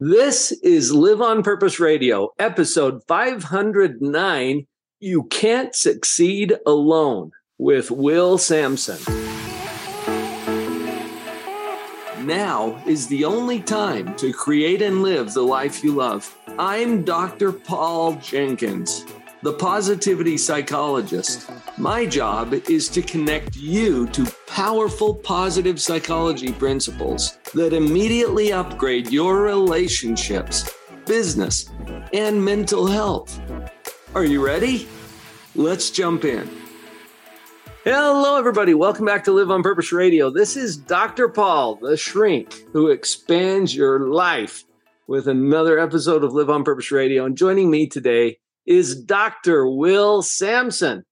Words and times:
This 0.00 0.52
is 0.62 0.94
Live 0.94 1.20
on 1.20 1.42
Purpose 1.42 1.80
Radio, 1.80 2.28
episode 2.38 3.02
509 3.08 4.64
You 5.00 5.24
Can't 5.24 5.74
Succeed 5.74 6.56
Alone 6.64 7.32
with 7.58 7.90
Will 7.90 8.38
Sampson. 8.38 8.96
Now 12.24 12.80
is 12.86 13.08
the 13.08 13.24
only 13.24 13.58
time 13.60 14.14
to 14.18 14.32
create 14.32 14.82
and 14.82 15.02
live 15.02 15.34
the 15.34 15.42
life 15.42 15.82
you 15.82 15.96
love. 15.96 16.32
I'm 16.60 17.02
Dr. 17.02 17.50
Paul 17.50 18.14
Jenkins 18.22 19.04
the 19.42 19.52
positivity 19.52 20.36
psychologist. 20.36 21.48
My 21.76 22.04
job 22.06 22.52
is 22.52 22.88
to 22.88 23.02
connect 23.02 23.56
you 23.56 24.08
to 24.08 24.26
powerful 24.46 25.14
positive 25.14 25.80
psychology 25.80 26.52
principles 26.52 27.38
that 27.54 27.72
immediately 27.72 28.52
upgrade 28.52 29.12
your 29.12 29.42
relationships, 29.42 30.68
business, 31.06 31.70
and 32.12 32.44
mental 32.44 32.86
health. 32.86 33.40
Are 34.14 34.24
you 34.24 34.44
ready? 34.44 34.88
Let's 35.54 35.90
jump 35.90 36.24
in. 36.24 36.50
Hello, 37.84 38.36
everybody. 38.36 38.74
Welcome 38.74 39.06
back 39.06 39.22
to 39.24 39.32
Live 39.32 39.52
on 39.52 39.62
Purpose 39.62 39.92
Radio. 39.92 40.30
This 40.30 40.56
is 40.56 40.76
Dr. 40.76 41.28
Paul, 41.28 41.76
the 41.76 41.96
shrink 41.96 42.52
who 42.72 42.88
expands 42.88 43.74
your 43.74 44.08
life 44.08 44.64
with 45.06 45.28
another 45.28 45.78
episode 45.78 46.24
of 46.24 46.34
Live 46.34 46.50
on 46.50 46.64
Purpose 46.64 46.90
Radio. 46.90 47.24
And 47.24 47.36
joining 47.36 47.70
me 47.70 47.86
today 47.86 48.38
is 48.68 49.02
Dr. 49.02 49.66
Will 49.66 50.20
Sampson. 50.22 51.04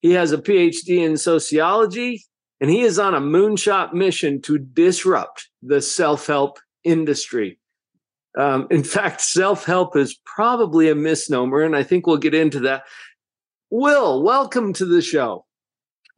He 0.00 0.12
has 0.12 0.32
a 0.32 0.38
PhD 0.38 1.04
in 1.04 1.16
sociology 1.16 2.24
and 2.60 2.70
he 2.70 2.82
is 2.82 2.98
on 2.98 3.14
a 3.14 3.20
moonshot 3.20 3.92
mission 3.92 4.40
to 4.42 4.58
disrupt 4.58 5.48
the 5.62 5.82
self 5.82 6.26
help 6.26 6.58
industry. 6.84 7.58
Um, 8.38 8.68
in 8.70 8.84
fact, 8.84 9.20
self 9.20 9.64
help 9.64 9.96
is 9.96 10.18
probably 10.24 10.88
a 10.88 10.94
misnomer, 10.94 11.62
and 11.62 11.74
I 11.74 11.82
think 11.82 12.06
we'll 12.06 12.18
get 12.18 12.34
into 12.34 12.60
that. 12.60 12.84
Will, 13.70 14.22
welcome 14.22 14.72
to 14.74 14.84
the 14.84 15.02
show. 15.02 15.46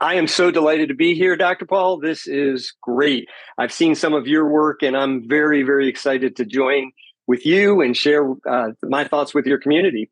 I 0.01 0.15
am 0.15 0.27
so 0.27 0.51
delighted 0.51 0.89
to 0.89 0.95
be 0.95 1.15
here, 1.15 1.37
Dr. 1.37 1.65
Paul. 1.65 2.01
This 2.01 2.27
is 2.27 2.75
great. 2.83 3.29
I've 3.57 3.73
seen 3.73 3.95
some 3.95 4.15
of 4.15 4.27
your 4.27 4.49
work, 4.49 4.83
and 4.83 4.97
I'm 4.97 5.29
very, 5.29 5.63
very 5.63 5.89
excited 5.89 6.37
to 6.37 6.45
join 6.45 6.91
with 7.27 7.47
you 7.47 7.81
and 7.81 7.97
share 7.97 8.29
uh, 8.49 8.73
my 8.83 9.05
thoughts 9.05 9.33
with 9.33 9.47
your 9.47 9.59
community. 9.59 10.11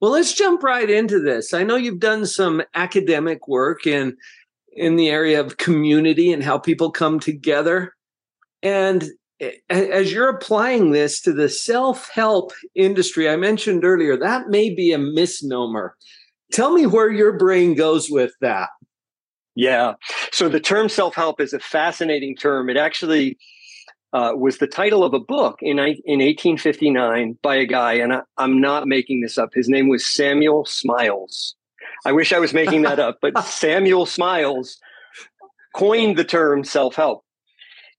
Well, 0.00 0.12
let's 0.12 0.34
jump 0.34 0.62
right 0.62 0.88
into 0.88 1.20
this. 1.20 1.54
I 1.54 1.62
know 1.62 1.76
you've 1.76 2.00
done 2.00 2.26
some 2.26 2.62
academic 2.74 3.48
work 3.48 3.86
in 3.86 4.16
in 4.76 4.96
the 4.96 5.08
area 5.08 5.40
of 5.40 5.56
community 5.56 6.32
and 6.32 6.42
how 6.42 6.58
people 6.58 6.90
come 6.90 7.18
together. 7.18 7.94
And 8.62 9.08
as 9.68 10.12
you're 10.12 10.28
applying 10.28 10.92
this 10.92 11.20
to 11.22 11.32
the 11.32 11.48
self-help 11.48 12.52
industry, 12.74 13.28
I 13.28 13.36
mentioned 13.36 13.84
earlier, 13.84 14.16
that 14.16 14.48
may 14.48 14.72
be 14.74 14.92
a 14.92 14.98
misnomer. 14.98 15.96
Tell 16.52 16.72
me 16.72 16.86
where 16.86 17.10
your 17.10 17.36
brain 17.36 17.74
goes 17.74 18.08
with 18.10 18.32
that. 18.40 18.68
Yeah. 19.54 19.94
So 20.32 20.48
the 20.48 20.60
term 20.60 20.88
self-help 20.88 21.40
is 21.40 21.52
a 21.52 21.58
fascinating 21.58 22.36
term. 22.36 22.68
It 22.68 22.76
actually 22.76 23.38
uh, 24.12 24.32
was 24.34 24.58
the 24.58 24.66
title 24.66 25.04
of 25.04 25.14
a 25.14 25.20
book 25.20 25.58
in, 25.60 25.78
in 25.78 26.20
1859 26.20 27.38
by 27.42 27.56
a 27.56 27.66
guy, 27.66 27.94
and 27.94 28.12
I, 28.12 28.20
I'm 28.38 28.60
not 28.60 28.86
making 28.86 29.20
this 29.20 29.36
up. 29.36 29.50
His 29.54 29.68
name 29.68 29.88
was 29.88 30.06
Samuel 30.06 30.64
Smiles. 30.64 31.54
I 32.04 32.12
wish 32.12 32.32
I 32.32 32.38
was 32.38 32.54
making 32.54 32.82
that 32.82 32.98
up, 32.98 33.18
but 33.20 33.38
Samuel 33.44 34.06
Smiles 34.06 34.78
coined 35.74 36.16
the 36.16 36.24
term 36.24 36.64
self 36.64 36.94
help. 36.94 37.24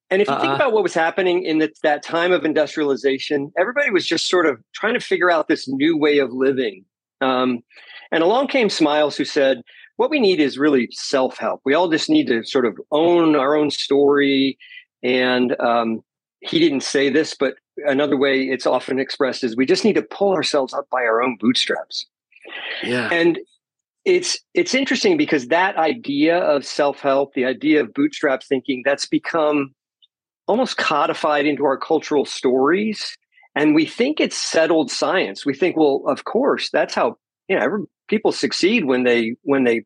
And 0.09 0.21
if 0.21 0.27
you 0.27 0.33
uh 0.33 0.39
think 0.39 0.49
uh-uh. 0.51 0.55
about 0.55 0.73
what 0.73 0.83
was 0.83 0.93
happening 0.93 1.43
in 1.43 1.59
the, 1.59 1.71
that 1.83 2.03
time 2.03 2.31
of 2.31 2.45
industrialization, 2.45 3.51
everybody 3.57 3.91
was 3.91 4.05
just 4.05 4.29
sort 4.29 4.45
of 4.45 4.59
trying 4.73 4.93
to 4.93 4.99
figure 4.99 5.29
out 5.29 5.47
this 5.47 5.67
new 5.67 5.97
way 5.97 6.19
of 6.19 6.31
living. 6.31 6.85
Um, 7.19 7.61
and 8.11 8.23
along 8.23 8.47
came 8.47 8.69
Smiles, 8.69 9.17
who 9.17 9.25
said, 9.25 9.61
What 9.97 10.09
we 10.09 10.19
need 10.19 10.39
is 10.39 10.57
really 10.57 10.87
self 10.91 11.37
help. 11.37 11.61
We 11.65 11.73
all 11.73 11.89
just 11.89 12.09
need 12.09 12.27
to 12.27 12.43
sort 12.43 12.65
of 12.65 12.77
own 12.91 13.35
our 13.35 13.55
own 13.55 13.69
story 13.69 14.57
and 15.03 15.59
um, 15.59 16.01
he 16.39 16.59
didn't 16.59 16.81
say 16.81 17.09
this, 17.09 17.35
but 17.37 17.55
another 17.85 18.17
way 18.17 18.43
it's 18.43 18.65
often 18.65 18.99
expressed 18.99 19.43
is 19.43 19.55
we 19.55 19.65
just 19.65 19.85
need 19.85 19.93
to 19.93 20.01
pull 20.01 20.33
ourselves 20.33 20.73
up 20.73 20.87
by 20.89 21.01
our 21.01 21.21
own 21.21 21.37
bootstraps. 21.39 22.05
Yeah. 22.83 23.09
And 23.11 23.39
it's 24.05 24.39
it's 24.53 24.73
interesting 24.73 25.17
because 25.17 25.47
that 25.47 25.75
idea 25.75 26.37
of 26.37 26.65
self-help, 26.65 27.33
the 27.33 27.45
idea 27.45 27.81
of 27.81 27.93
bootstrap 27.93 28.41
thinking, 28.41 28.81
that's 28.85 29.05
become 29.05 29.73
almost 30.47 30.77
codified 30.77 31.45
into 31.45 31.65
our 31.65 31.77
cultural 31.77 32.25
stories. 32.25 33.17
And 33.53 33.75
we 33.75 33.85
think 33.85 34.19
it's 34.19 34.37
settled 34.37 34.91
science. 34.91 35.45
We 35.45 35.53
think, 35.53 35.75
well, 35.75 36.03
of 36.07 36.23
course, 36.23 36.69
that's 36.71 36.95
how 36.95 37.17
you 37.49 37.57
know 37.57 37.63
every, 37.65 37.81
people 38.07 38.31
succeed 38.31 38.85
when 38.85 39.03
they 39.03 39.35
when 39.41 39.65
they 39.65 39.83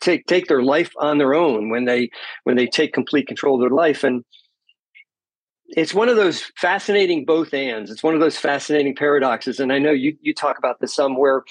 take 0.00 0.26
take 0.26 0.46
their 0.46 0.62
life 0.62 0.92
on 0.98 1.18
their 1.18 1.34
own, 1.34 1.70
when 1.70 1.84
they 1.84 2.10
when 2.44 2.56
they 2.56 2.66
take 2.66 2.92
complete 2.92 3.26
control 3.26 3.56
of 3.56 3.60
their 3.60 3.76
life. 3.76 4.04
And 4.04 4.24
it's 5.76 5.92
one 5.92 6.08
of 6.08 6.16
those 6.16 6.42
fascinating 6.56 7.24
both 7.24 7.52
ands. 7.52 7.90
It's 7.90 8.02
one 8.02 8.14
of 8.14 8.20
those 8.20 8.38
fascinating 8.38 8.94
paradoxes, 8.94 9.58
and 9.58 9.72
I 9.72 9.78
know 9.78 9.90
you 9.90 10.16
you 10.20 10.32
talk 10.32 10.58
about 10.58 10.80
this 10.80 10.94
some 10.94 11.16
where 11.16 11.42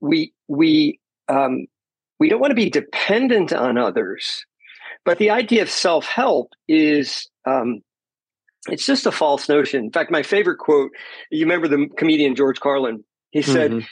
we 0.00 0.32
we 0.48 0.98
um, 1.28 1.66
we 2.18 2.28
don't 2.28 2.40
want 2.40 2.50
to 2.50 2.56
be 2.56 2.70
dependent 2.70 3.52
on 3.52 3.76
others, 3.76 4.44
but 5.04 5.18
the 5.18 5.30
idea 5.30 5.62
of 5.62 5.70
self 5.70 6.06
help 6.06 6.52
is 6.68 7.28
um, 7.46 7.82
it's 8.68 8.86
just 8.86 9.06
a 9.06 9.12
false 9.12 9.48
notion. 9.48 9.84
In 9.84 9.92
fact, 9.92 10.10
my 10.10 10.22
favorite 10.22 10.58
quote 10.58 10.90
you 11.30 11.44
remember 11.44 11.68
the 11.68 11.88
comedian 11.96 12.34
George 12.34 12.60
Carlin. 12.60 13.04
He 13.30 13.42
said, 13.42 13.70
mm-hmm. 13.70 13.86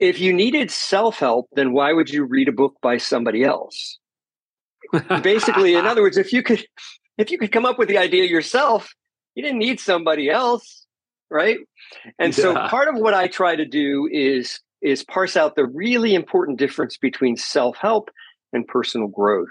"If 0.00 0.18
you 0.18 0.32
needed 0.32 0.70
self 0.70 1.18
help, 1.18 1.48
then 1.52 1.72
why 1.72 1.92
would 1.92 2.10
you 2.10 2.24
read 2.24 2.48
a 2.48 2.52
book 2.52 2.76
by 2.82 2.96
somebody 2.96 3.44
else?" 3.44 3.98
Basically, 5.22 5.74
in 5.74 5.86
other 5.86 6.02
words, 6.02 6.16
if 6.18 6.32
you 6.32 6.42
could 6.42 6.66
if 7.18 7.30
you 7.30 7.38
could 7.38 7.52
come 7.52 7.64
up 7.64 7.78
with 7.78 7.88
the 7.88 7.98
idea 7.98 8.24
yourself, 8.24 8.92
you 9.34 9.42
didn't 9.42 9.58
need 9.58 9.80
somebody 9.80 10.30
else, 10.30 10.86
right? 11.30 11.58
And 12.18 12.36
yeah. 12.36 12.42
so 12.42 12.54
part 12.68 12.88
of 12.88 12.96
what 12.96 13.14
I 13.14 13.28
try 13.28 13.56
to 13.56 13.64
do 13.64 14.08
is 14.10 14.60
is 14.80 15.04
parse 15.04 15.36
out 15.36 15.54
the 15.54 15.66
really 15.66 16.14
important 16.14 16.58
difference 16.58 16.96
between 16.96 17.36
self-help 17.36 18.10
and 18.52 18.66
personal 18.66 19.06
growth. 19.06 19.48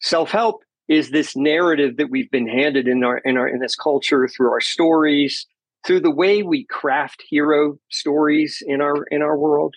Self-help 0.00 0.62
is 0.88 1.10
this 1.10 1.36
narrative 1.36 1.98
that 1.98 2.10
we've 2.10 2.30
been 2.30 2.48
handed 2.48 2.88
in 2.88 3.04
our 3.04 3.18
in 3.18 3.36
our 3.36 3.48
in 3.48 3.60
this 3.60 3.76
culture 3.76 4.28
through 4.28 4.50
our 4.50 4.60
stories, 4.60 5.46
through 5.86 6.00
the 6.00 6.10
way 6.10 6.42
we 6.42 6.64
craft 6.66 7.22
hero 7.28 7.78
stories 7.90 8.62
in 8.66 8.80
our 8.80 9.04
in 9.04 9.22
our 9.22 9.38
world 9.38 9.74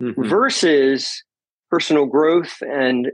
mm-hmm. 0.00 0.22
versus 0.22 1.22
personal 1.70 2.06
growth 2.06 2.58
and 2.62 3.10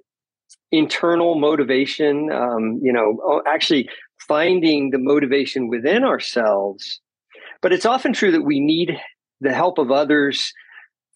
internal 0.71 1.35
motivation 1.39 2.31
um, 2.33 2.79
you 2.83 2.93
know 2.93 3.43
actually 3.47 3.89
finding 4.27 4.91
the 4.91 4.99
motivation 4.99 5.69
within 5.69 6.05
ourselves. 6.05 7.01
But 7.61 7.73
it's 7.73 7.87
often 7.87 8.13
true 8.13 8.33
that 8.33 8.43
we 8.43 8.61
need 8.61 8.99
the 9.41 9.53
help 9.53 9.79
of 9.79 9.91
others 9.91 10.53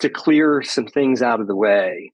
to 0.01 0.09
clear 0.09 0.63
some 0.63 0.87
things 0.87 1.23
out 1.23 1.41
of 1.41 1.47
the 1.47 1.57
way, 1.57 2.13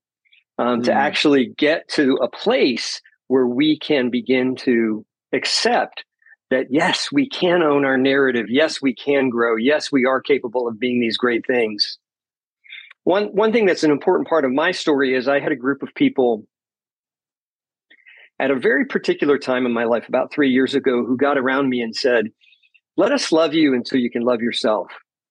um, 0.59 0.81
mm. 0.81 0.85
to 0.85 0.93
actually 0.93 1.53
get 1.59 1.89
to 1.89 2.19
a 2.23 2.29
place 2.29 3.01
where 3.29 3.47
we 3.47 3.79
can 3.79 4.11
begin 4.11 4.55
to 4.57 5.05
accept 5.33 6.05
that 6.51 6.67
yes, 6.71 7.11
we 7.11 7.27
can 7.29 7.63
own 7.63 7.85
our 7.85 7.97
narrative. 7.97 8.47
Yes, 8.49 8.83
we 8.83 8.95
can 8.95 9.31
grow. 9.31 9.57
Yes, 9.57 9.91
we 9.91 10.05
are 10.05 10.21
capable 10.21 10.69
of 10.69 10.79
being 10.79 11.01
these 11.01 11.17
great 11.17 11.47
things. 11.47 11.99
One 13.05 13.25
one 13.35 13.53
thing 13.53 13.67
that's 13.67 13.83
an 13.83 13.91
important 13.91 14.29
part 14.29 14.45
of 14.45 14.53
my 14.53 14.71
story 14.71 15.15
is 15.15 15.27
I 15.27 15.41
had 15.41 15.51
a 15.51 15.57
group 15.57 15.83
of 15.83 15.95
people 15.95 16.47
at 18.43 18.51
a 18.51 18.59
very 18.59 18.85
particular 18.85 19.39
time 19.39 19.67
in 19.67 19.73
my 19.73 19.85
life, 19.85 20.09
about 20.09 20.33
three 20.33 20.51
years 20.51 20.75
ago, 20.75 21.07
who 21.07 21.17
got 21.17 21.39
around 21.39 21.69
me 21.69 21.81
and 21.81 21.95
said, 21.95 22.27
Let 22.97 23.13
us 23.13 23.31
love 23.31 23.55
you 23.55 23.73
until 23.73 24.01
you 24.01 24.11
can 24.11 24.23
love 24.23 24.43
yourself. 24.43 24.89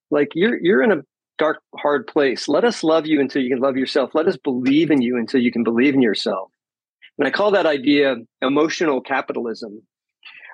Like 0.10 0.30
you're 0.34 0.58
you're 0.62 0.82
in 0.82 0.94
a 0.94 1.02
dark, 1.38 1.62
hard 1.76 2.08
place. 2.08 2.48
Let 2.48 2.64
us 2.64 2.84
love 2.84 3.06
you 3.06 3.20
until 3.20 3.42
you 3.42 3.50
can 3.50 3.60
love 3.60 3.76
yourself. 3.76 4.12
Let 4.14 4.28
us 4.28 4.38
believe 4.38 4.92
in 4.92 5.02
you 5.02 5.18
until 5.18 5.42
you 5.42 5.52
can 5.52 5.64
believe 5.64 5.94
in 5.94 6.02
yourself. 6.02 6.52
And 7.18 7.28
I 7.28 7.32
call 7.32 7.52
that 7.52 7.66
idea 7.66 8.16
emotional 8.42 9.02
capitalism. 9.02 9.82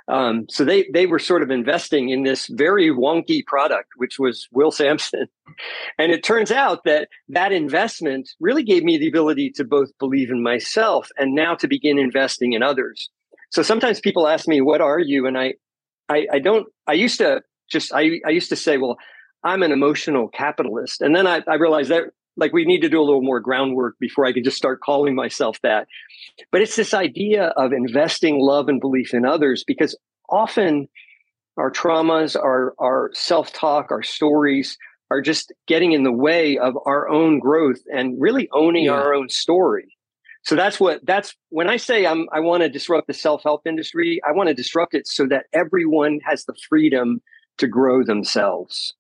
Um, 0.08 0.48
so 0.50 0.66
they 0.66 0.90
they 0.92 1.06
were 1.06 1.20
sort 1.20 1.44
of 1.44 1.52
investing 1.52 2.10
in 2.10 2.24
this 2.24 2.48
very 2.48 2.90
wonky 2.90 3.46
product, 3.46 3.90
which 3.98 4.18
was 4.18 4.48
Will 4.52 4.72
Sampson, 4.72 5.28
and 5.98 6.12
it 6.12 6.24
turns 6.24 6.52
out 6.52 6.84
that 6.86 7.10
that 7.30 7.52
investment 7.52 8.30
really 8.40 8.64
gave 8.64 8.84
me 8.84 8.98
the 8.98 9.08
ability 9.08 9.52
to 9.56 9.64
both 9.64 9.90
believe 10.00 10.30
in 10.30 10.42
myself 10.42 11.10
and 11.18 11.34
now 11.34 11.56
to 11.56 11.68
begin 11.68 11.98
investing 11.98 12.54
in 12.54 12.64
others. 12.64 13.10
So 13.52 13.62
sometimes 13.62 14.00
people 14.00 14.28
ask 14.28 14.48
me, 14.48 14.62
"What 14.62 14.82
are 14.82 15.00
you?" 15.00 15.26
and 15.26 15.38
I, 15.38 15.54
I, 16.10 16.28
I 16.34 16.40
don't. 16.40 16.68
I 16.86 16.94
used 16.94 17.20
to 17.20 17.42
just 17.70 17.94
I 17.94 18.20
I 18.26 18.30
used 18.30 18.50
to 18.50 18.56
say, 18.56 18.78
"Well, 18.78 18.98
I'm 19.44 19.64
an 19.64 19.72
emotional 19.72 20.28
capitalist," 20.28 21.02
and 21.02 21.16
then 21.16 21.28
I, 21.28 21.42
I 21.48 21.56
realized 21.56 21.92
that 21.92 22.06
like 22.38 22.54
we 22.54 22.66
need 22.66 22.82
to 22.82 22.90
do 22.90 23.02
a 23.02 23.04
little 23.04 23.24
more 23.24 23.40
groundwork 23.40 23.96
before 24.00 24.26
I 24.26 24.32
can 24.32 24.44
just 24.44 24.58
start 24.58 24.80
calling 24.80 25.16
myself 25.16 25.60
that. 25.64 25.88
But 26.52 26.62
it's 26.62 26.76
this 26.76 26.94
idea 26.94 27.48
of 27.58 27.74
investing 27.74 28.40
love 28.40 28.70
and 28.70 28.80
belief 28.80 29.14
in 29.14 29.26
others 29.26 29.64
because 29.66 29.98
often 30.30 30.88
our 31.58 31.72
traumas, 31.72 32.36
our 32.36 32.74
our 32.80 33.10
self 33.14 33.52
talk, 33.52 33.92
our 33.92 34.04
stories 34.04 34.78
are 35.10 35.22
just 35.22 35.52
getting 35.68 35.94
in 35.94 36.04
the 36.04 36.12
way 36.12 36.58
of 36.58 36.78
our 36.86 37.08
own 37.10 37.40
growth 37.40 37.80
and 37.92 38.20
really 38.20 38.50
owning 38.52 38.86
yeah. 38.86 38.92
our 38.92 39.14
own 39.14 39.30
story. 39.30 39.98
So 40.44 40.56
that's 40.56 40.80
what 40.80 41.06
that's 41.06 41.36
when 41.50 41.70
I 41.70 41.78
say 41.78 42.06
I'm 42.06 42.28
I 42.32 42.40
want 42.40 42.64
to 42.64 42.70
disrupt 42.70 43.08
the 43.08 43.14
self-help 43.14 43.68
industry, 43.68 44.22
I 44.28 44.32
want 44.32 44.48
to 44.48 44.54
disrupt 44.54 44.94
it 44.94 45.08
so 45.08 45.28
that 45.28 45.46
everyone 45.54 46.20
has 46.26 46.46
the 46.46 46.56
freedom 46.70 47.22
to 47.58 47.68
grow 47.68 48.04
themselves. 48.04 48.94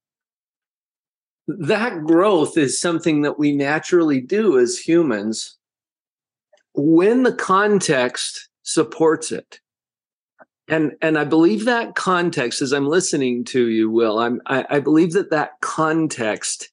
That 1.47 2.03
growth 2.03 2.57
is 2.57 2.79
something 2.79 3.21
that 3.21 3.39
we 3.39 3.53
naturally 3.53 4.19
do 4.19 4.59
as 4.59 4.77
humans 4.77 5.57
when 6.73 7.23
the 7.23 7.33
context 7.33 8.49
supports 8.63 9.31
it 9.31 9.61
and 10.67 10.93
and 11.01 11.17
i 11.17 11.23
believe 11.23 11.65
that 11.65 11.95
context 11.95 12.61
as 12.61 12.71
i'm 12.71 12.87
listening 12.87 13.43
to 13.43 13.67
you 13.69 13.89
will 13.89 14.19
i'm 14.19 14.41
I, 14.45 14.65
I, 14.69 14.79
believe 14.79 15.13
that 15.13 15.31
that 15.31 15.59
context 15.61 16.69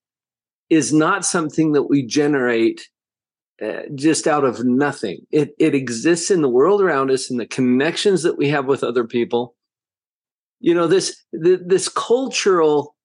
is 0.70 0.92
not 0.92 1.24
something 1.24 1.72
that 1.72 1.84
we 1.84 2.04
generate 2.04 2.88
uh, 3.62 3.82
just 3.94 4.26
out 4.26 4.44
of 4.44 4.64
nothing. 4.64 5.26
It 5.30 5.54
it 5.58 5.74
exists 5.74 6.30
in 6.30 6.42
the 6.42 6.48
world 6.48 6.82
around 6.82 7.10
us 7.10 7.30
and 7.30 7.38
the 7.38 7.46
connections 7.46 8.24
that 8.24 8.36
we 8.36 8.48
have 8.48 8.66
with 8.66 8.82
other 8.82 9.04
people. 9.04 9.54
You 10.58 10.74
know 10.74 10.88
this 10.88 11.22
this 11.32 11.88
cultural 11.88 12.96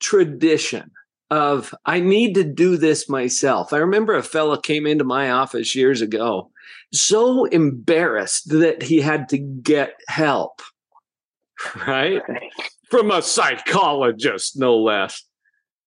tradition 0.00 0.90
of 1.30 1.74
i 1.84 2.00
need 2.00 2.34
to 2.34 2.44
do 2.44 2.76
this 2.76 3.08
myself 3.08 3.72
i 3.72 3.76
remember 3.76 4.14
a 4.14 4.22
fella 4.22 4.60
came 4.60 4.86
into 4.86 5.04
my 5.04 5.30
office 5.30 5.74
years 5.74 6.00
ago 6.00 6.50
so 6.92 7.44
embarrassed 7.46 8.50
that 8.50 8.82
he 8.82 9.00
had 9.00 9.28
to 9.30 9.38
get 9.38 10.00
help, 10.08 10.62
right? 11.86 12.22
From 12.90 13.10
a 13.10 13.22
psychologist, 13.22 14.58
no 14.58 14.76
less. 14.76 15.22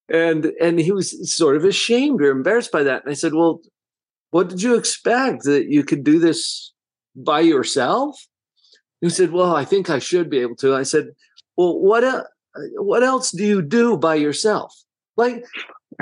And 0.10 0.46
and 0.62 0.80
he 0.80 0.92
was 0.92 1.34
sort 1.34 1.56
of 1.56 1.64
ashamed 1.64 2.22
or 2.22 2.32
embarrassed 2.32 2.72
by 2.72 2.84
that. 2.84 3.04
And 3.04 3.12
I 3.12 3.16
said, 3.16 3.34
Well, 3.34 3.62
what 4.32 4.50
did 4.50 4.62
you 4.62 4.76
expect? 4.76 5.44
That 5.44 5.68
you 5.68 5.84
could 5.84 6.04
do 6.04 6.20
this 6.20 6.74
by 7.16 7.40
yourself? 7.40 8.28
He 9.00 9.10
said, 9.10 9.32
Well, 9.32 9.56
I 9.56 9.64
think 9.64 9.90
I 9.90 10.00
should 10.00 10.30
be 10.30 10.40
able 10.40 10.58
to. 10.58 10.76
I 10.76 10.84
said, 10.84 11.12
Well, 11.56 11.80
what 11.80 12.28
what 12.76 13.04
else 13.04 13.32
do 13.32 13.46
you 13.46 13.62
do 13.62 13.96
by 13.98 14.16
yourself? 14.16 14.76
Like 15.18 15.46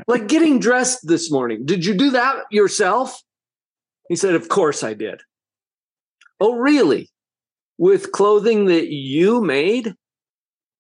like 0.08 0.28
getting 0.28 0.60
dressed 0.60 1.08
this 1.08 1.32
morning. 1.32 1.66
Did 1.66 1.86
you 1.86 1.96
do 1.96 2.12
that 2.12 2.44
yourself? 2.52 3.22
He 4.08 4.16
said, 4.16 4.36
Of 4.36 4.50
course 4.50 4.84
I 4.84 4.94
did. 4.94 5.22
Oh, 6.40 6.56
really? 6.56 7.10
With 7.78 8.12
clothing 8.12 8.66
that 8.66 8.90
you 8.90 9.42
made 9.42 9.94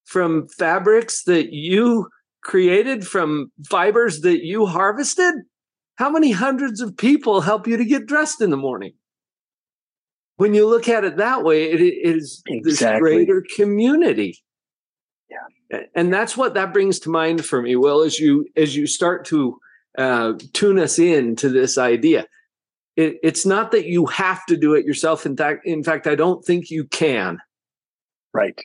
from 0.05 0.47
fabrics 0.47 1.23
that 1.23 1.53
you 1.53 2.07
created 2.41 3.05
from 3.05 3.51
fibers 3.69 4.21
that 4.21 4.43
you 4.43 4.65
harvested? 4.65 5.35
How 5.95 6.09
many 6.09 6.31
hundreds 6.31 6.81
of 6.81 6.95
people 6.95 7.41
help 7.41 7.67
you 7.67 7.77
to 7.77 7.85
get 7.85 8.05
dressed 8.05 8.41
in 8.41 8.49
the 8.49 8.57
morning? 8.57 8.93
When 10.37 10.53
you 10.53 10.67
look 10.67 10.87
at 10.87 11.03
it 11.03 11.17
that 11.17 11.43
way, 11.43 11.69
it 11.69 11.81
is 11.81 12.41
exactly. 12.47 12.71
this 12.71 12.99
greater 12.99 13.45
community. 13.55 14.39
And 15.95 16.11
that's 16.13 16.35
what 16.35 16.55
that 16.55 16.73
brings 16.73 16.99
to 16.99 17.09
mind 17.09 17.45
for 17.45 17.61
me. 17.61 17.75
Well, 17.75 18.01
as 18.01 18.19
you 18.19 18.45
as 18.55 18.75
you 18.75 18.87
start 18.87 19.25
to 19.25 19.59
uh, 19.97 20.33
tune 20.53 20.79
us 20.79 20.97
in 20.97 21.35
to 21.37 21.49
this 21.49 21.77
idea, 21.77 22.25
it, 22.95 23.17
it's 23.21 23.45
not 23.45 23.71
that 23.71 23.85
you 23.85 24.07
have 24.07 24.45
to 24.47 24.57
do 24.57 24.73
it 24.73 24.85
yourself. 24.85 25.25
In 25.25 25.37
fact, 25.37 25.65
in 25.65 25.83
fact, 25.83 26.07
I 26.07 26.15
don't 26.15 26.43
think 26.43 26.69
you 26.69 26.85
can. 26.85 27.39
Right. 28.33 28.59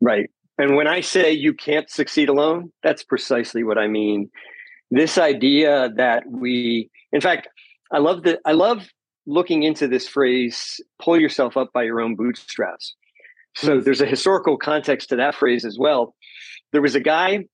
Right. 0.00 0.30
And 0.58 0.76
when 0.76 0.86
I 0.86 1.00
say 1.00 1.32
you 1.32 1.54
can't 1.54 1.90
succeed 1.90 2.28
alone, 2.28 2.72
that's 2.82 3.02
precisely 3.02 3.64
what 3.64 3.78
I 3.78 3.88
mean. 3.88 4.30
This 4.90 5.18
idea 5.18 5.90
that 5.96 6.24
we, 6.30 6.90
in 7.12 7.20
fact, 7.20 7.48
I 7.92 7.98
love 7.98 8.22
that. 8.22 8.40
I 8.44 8.52
love 8.52 8.88
looking 9.26 9.64
into 9.64 9.88
this 9.88 10.08
phrase, 10.08 10.80
pull 11.00 11.20
yourself 11.20 11.56
up 11.56 11.72
by 11.72 11.82
your 11.82 12.00
own 12.00 12.14
bootstraps. 12.14 12.94
So 13.56 13.80
there's 13.80 14.00
a 14.00 14.06
historical 14.06 14.56
context 14.56 15.10
to 15.10 15.16
that 15.16 15.34
phrase 15.34 15.64
as 15.64 15.78
well. 15.78 16.14
There 16.72 16.82
was 16.82 16.94
a 16.94 17.00
guy, 17.00 17.46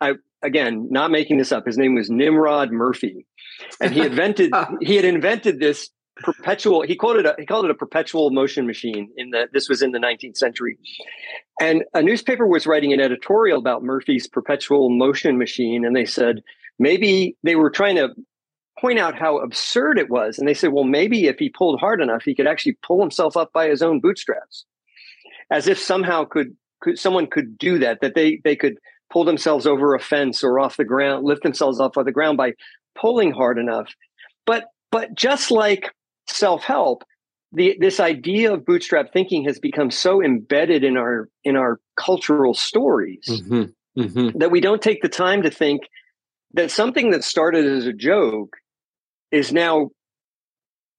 I 0.00 0.14
again, 0.42 0.88
not 0.90 1.10
making 1.10 1.38
this 1.38 1.52
up. 1.52 1.66
His 1.66 1.78
name 1.78 1.94
was 1.94 2.10
Nimrod 2.10 2.72
Murphy 2.72 3.26
and 3.80 3.92
he 3.92 4.00
invented 4.00 4.50
oh. 4.54 4.76
he 4.80 4.96
had 4.96 5.04
invented 5.04 5.60
this 5.60 5.90
perpetual 6.16 6.82
he 6.82 6.94
called 6.94 7.16
it 7.16 7.26
a 7.26 7.34
he 7.38 7.46
called 7.46 7.64
it 7.64 7.70
a 7.70 7.74
perpetual 7.74 8.30
motion 8.30 8.66
machine 8.66 9.10
in 9.16 9.30
the 9.30 9.48
this 9.52 9.68
was 9.68 9.80
in 9.82 9.92
the 9.92 9.98
19th 9.98 10.36
century 10.36 10.76
and 11.60 11.84
a 11.94 12.02
newspaper 12.02 12.46
was 12.46 12.66
writing 12.66 12.92
an 12.92 13.00
editorial 13.00 13.58
about 13.58 13.82
murphy's 13.82 14.28
perpetual 14.28 14.90
motion 14.90 15.38
machine 15.38 15.86
and 15.86 15.96
they 15.96 16.04
said 16.04 16.42
maybe 16.78 17.36
they 17.42 17.56
were 17.56 17.70
trying 17.70 17.96
to 17.96 18.10
point 18.78 18.98
out 18.98 19.18
how 19.18 19.38
absurd 19.38 19.98
it 19.98 20.10
was 20.10 20.38
and 20.38 20.46
they 20.46 20.54
said 20.54 20.72
well 20.72 20.84
maybe 20.84 21.26
if 21.26 21.38
he 21.38 21.48
pulled 21.48 21.80
hard 21.80 22.02
enough 22.02 22.22
he 22.24 22.34
could 22.34 22.46
actually 22.46 22.76
pull 22.86 23.00
himself 23.00 23.34
up 23.34 23.50
by 23.54 23.66
his 23.66 23.82
own 23.82 23.98
bootstraps 23.98 24.66
as 25.52 25.68
if 25.68 25.78
somehow 25.78 26.24
could, 26.24 26.56
could 26.80 26.98
someone 26.98 27.28
could 27.28 27.56
do 27.58 27.78
that 27.78 28.00
that 28.00 28.14
they 28.14 28.40
they 28.42 28.56
could 28.56 28.78
pull 29.10 29.24
themselves 29.24 29.66
over 29.66 29.94
a 29.94 30.00
fence 30.00 30.42
or 30.42 30.58
off 30.58 30.78
the 30.78 30.84
ground 30.84 31.24
lift 31.24 31.42
themselves 31.42 31.78
off 31.78 31.96
of 31.96 32.06
the 32.06 32.12
ground 32.12 32.38
by 32.38 32.52
pulling 32.98 33.30
hard 33.30 33.58
enough. 33.58 33.92
But 34.46 34.64
but 34.90 35.14
just 35.14 35.50
like 35.50 35.92
self-help, 36.26 37.04
the 37.52 37.76
this 37.78 38.00
idea 38.00 38.52
of 38.52 38.64
bootstrap 38.64 39.12
thinking 39.12 39.44
has 39.44 39.58
become 39.58 39.90
so 39.90 40.22
embedded 40.22 40.82
in 40.82 40.96
our 40.96 41.28
in 41.44 41.56
our 41.56 41.78
cultural 41.96 42.54
stories 42.54 43.26
mm-hmm. 43.28 44.00
Mm-hmm. 44.00 44.38
that 44.38 44.50
we 44.50 44.60
don't 44.60 44.82
take 44.82 45.02
the 45.02 45.08
time 45.08 45.42
to 45.42 45.50
think 45.50 45.82
that 46.54 46.70
something 46.70 47.10
that 47.10 47.24
started 47.24 47.66
as 47.66 47.86
a 47.86 47.92
joke 47.92 48.56
is 49.30 49.52
now 49.52 49.90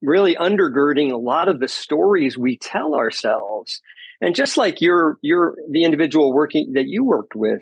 really 0.02 0.36
undergirding 0.36 1.12
a 1.12 1.18
lot 1.18 1.48
of 1.48 1.60
the 1.60 1.68
stories 1.68 2.38
we 2.38 2.58
tell 2.58 2.94
ourselves 2.94 3.82
and 4.24 4.34
just 4.34 4.58
like 4.58 4.82
you're 4.82 5.18
you're 5.22 5.56
the 5.70 5.84
individual 5.84 6.34
working 6.34 6.74
that 6.74 6.88
you 6.88 7.04
worked 7.04 7.36
with 7.36 7.62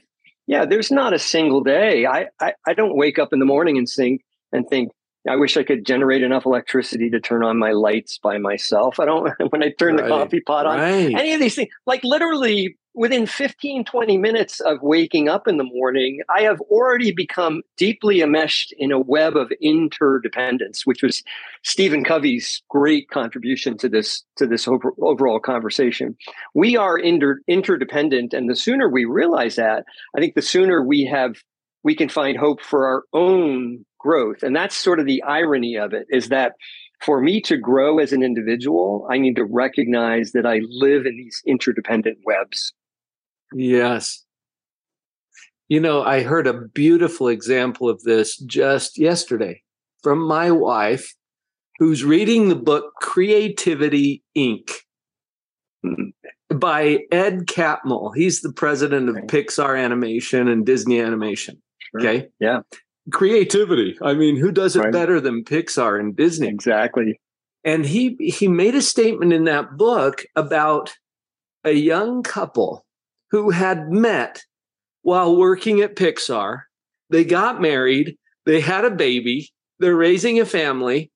yeah, 0.51 0.65
there's 0.65 0.91
not 0.91 1.13
a 1.13 1.19
single 1.19 1.61
day. 1.61 2.05
I, 2.05 2.27
I, 2.39 2.53
I 2.67 2.73
don't 2.73 2.97
wake 2.97 3.19
up 3.19 3.31
in 3.31 3.39
the 3.39 3.45
morning 3.45 3.77
and 3.77 3.87
think 3.87 4.21
and 4.51 4.67
think, 4.67 4.91
I 5.29 5.35
wish 5.35 5.55
I 5.55 5.63
could 5.63 5.85
generate 5.85 6.23
enough 6.23 6.45
electricity 6.45 7.09
to 7.11 7.19
turn 7.19 7.43
on 7.43 7.59
my 7.59 7.71
lights 7.71 8.17
by 8.17 8.37
myself. 8.37 8.99
I 8.99 9.05
don't, 9.05 9.31
when 9.51 9.63
I 9.63 9.71
turn 9.77 9.95
right. 9.95 10.03
the 10.03 10.09
coffee 10.09 10.41
pot 10.41 10.65
on, 10.65 10.79
right. 10.79 11.13
any 11.13 11.33
of 11.33 11.39
these 11.39 11.55
things, 11.55 11.69
like 11.85 12.03
literally 12.03 12.77
within 12.93 13.25
15, 13.25 13.85
20 13.85 14.17
minutes 14.17 14.59
of 14.59 14.81
waking 14.81 15.29
up 15.29 15.47
in 15.47 15.57
the 15.57 15.63
morning, 15.63 16.21
I 16.35 16.41
have 16.41 16.59
already 16.61 17.11
become 17.11 17.61
deeply 17.77 18.21
enmeshed 18.21 18.73
in 18.77 18.91
a 18.91 18.99
web 18.99 19.37
of 19.37 19.51
interdependence, 19.61 20.85
which 20.85 21.01
was 21.01 21.23
Stephen 21.63 22.03
Covey's 22.03 22.61
great 22.69 23.09
contribution 23.09 23.77
to 23.77 23.87
this, 23.87 24.23
to 24.37 24.47
this 24.47 24.67
over, 24.67 24.91
overall 25.01 25.39
conversation. 25.39 26.17
We 26.53 26.75
are 26.75 26.97
inter, 26.97 27.39
interdependent. 27.47 28.33
And 28.33 28.49
the 28.49 28.55
sooner 28.55 28.89
we 28.89 29.05
realize 29.05 29.55
that, 29.55 29.85
I 30.15 30.19
think 30.19 30.35
the 30.35 30.41
sooner 30.41 30.83
we 30.83 31.05
have, 31.05 31.37
we 31.83 31.95
can 31.95 32.09
find 32.09 32.37
hope 32.37 32.61
for 32.61 32.85
our 32.85 33.03
own 33.13 33.85
growth. 34.01 34.43
And 34.43 34.55
that's 34.55 34.75
sort 34.75 34.99
of 34.99 35.05
the 35.05 35.21
irony 35.23 35.75
of 35.75 35.93
it 35.93 36.07
is 36.09 36.29
that 36.29 36.53
for 37.01 37.21
me 37.21 37.41
to 37.41 37.57
grow 37.57 37.99
as 37.99 38.11
an 38.13 38.23
individual, 38.23 39.07
I 39.09 39.17
need 39.17 39.35
to 39.35 39.45
recognize 39.45 40.31
that 40.33 40.45
I 40.45 40.61
live 40.69 41.05
in 41.05 41.17
these 41.17 41.41
interdependent 41.45 42.19
webs. 42.25 42.73
Yes. 43.53 44.23
You 45.67 45.79
know, 45.79 46.03
I 46.03 46.21
heard 46.21 46.47
a 46.47 46.67
beautiful 46.67 47.27
example 47.27 47.89
of 47.89 48.01
this 48.03 48.37
just 48.37 48.97
yesterday 48.97 49.61
from 50.03 50.19
my 50.19 50.51
wife, 50.51 51.15
who's 51.79 52.03
reading 52.03 52.49
the 52.49 52.55
book 52.55 52.93
Creativity 53.01 54.23
Inc. 54.37 54.69
by 56.53 56.99
Ed 57.11 57.47
Catmull. 57.47 58.11
He's 58.15 58.41
the 58.41 58.53
president 58.53 59.09
of 59.09 59.15
Pixar 59.27 59.81
Animation 59.81 60.47
and 60.47 60.65
Disney 60.65 60.99
Animation. 60.99 61.61
Sure. 61.79 62.01
Okay. 62.01 62.27
Yeah. 62.39 62.61
Creativity. 63.11 63.97
I 64.01 64.13
mean, 64.13 64.37
who 64.37 64.51
does 64.51 64.75
it 64.75 64.81
right. 64.81 64.91
better 64.91 65.19
than 65.19 65.43
Pixar 65.43 65.99
and 65.99 66.15
Disney? 66.15 66.47
Exactly. 66.47 67.19
And 67.63 67.85
he 67.85 68.15
he 68.19 68.47
made 68.47 68.75
a 68.75 68.81
statement 68.81 69.33
in 69.33 69.43
that 69.45 69.77
book 69.77 70.23
about 70.35 70.93
a 71.63 71.71
young 71.71 72.23
couple 72.23 72.85
who 73.29 73.51
had 73.51 73.89
met 73.89 74.41
while 75.03 75.37
working 75.37 75.81
at 75.81 75.95
Pixar. 75.95 76.61
They 77.09 77.23
got 77.23 77.61
married, 77.61 78.15
they 78.45 78.61
had 78.61 78.85
a 78.85 78.91
baby, 78.91 79.49
they're 79.79 79.95
raising 79.95 80.39
a 80.39 80.45
family, 80.45 81.11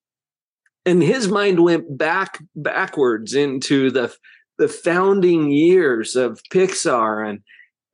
and 0.86 1.02
his 1.02 1.28
mind 1.28 1.64
went 1.64 1.98
back 1.98 2.40
backwards 2.56 3.34
into 3.34 3.90
the 3.92 4.14
the 4.58 4.68
founding 4.68 5.52
years 5.52 6.16
of 6.16 6.40
Pixar 6.52 7.28
and 7.28 7.40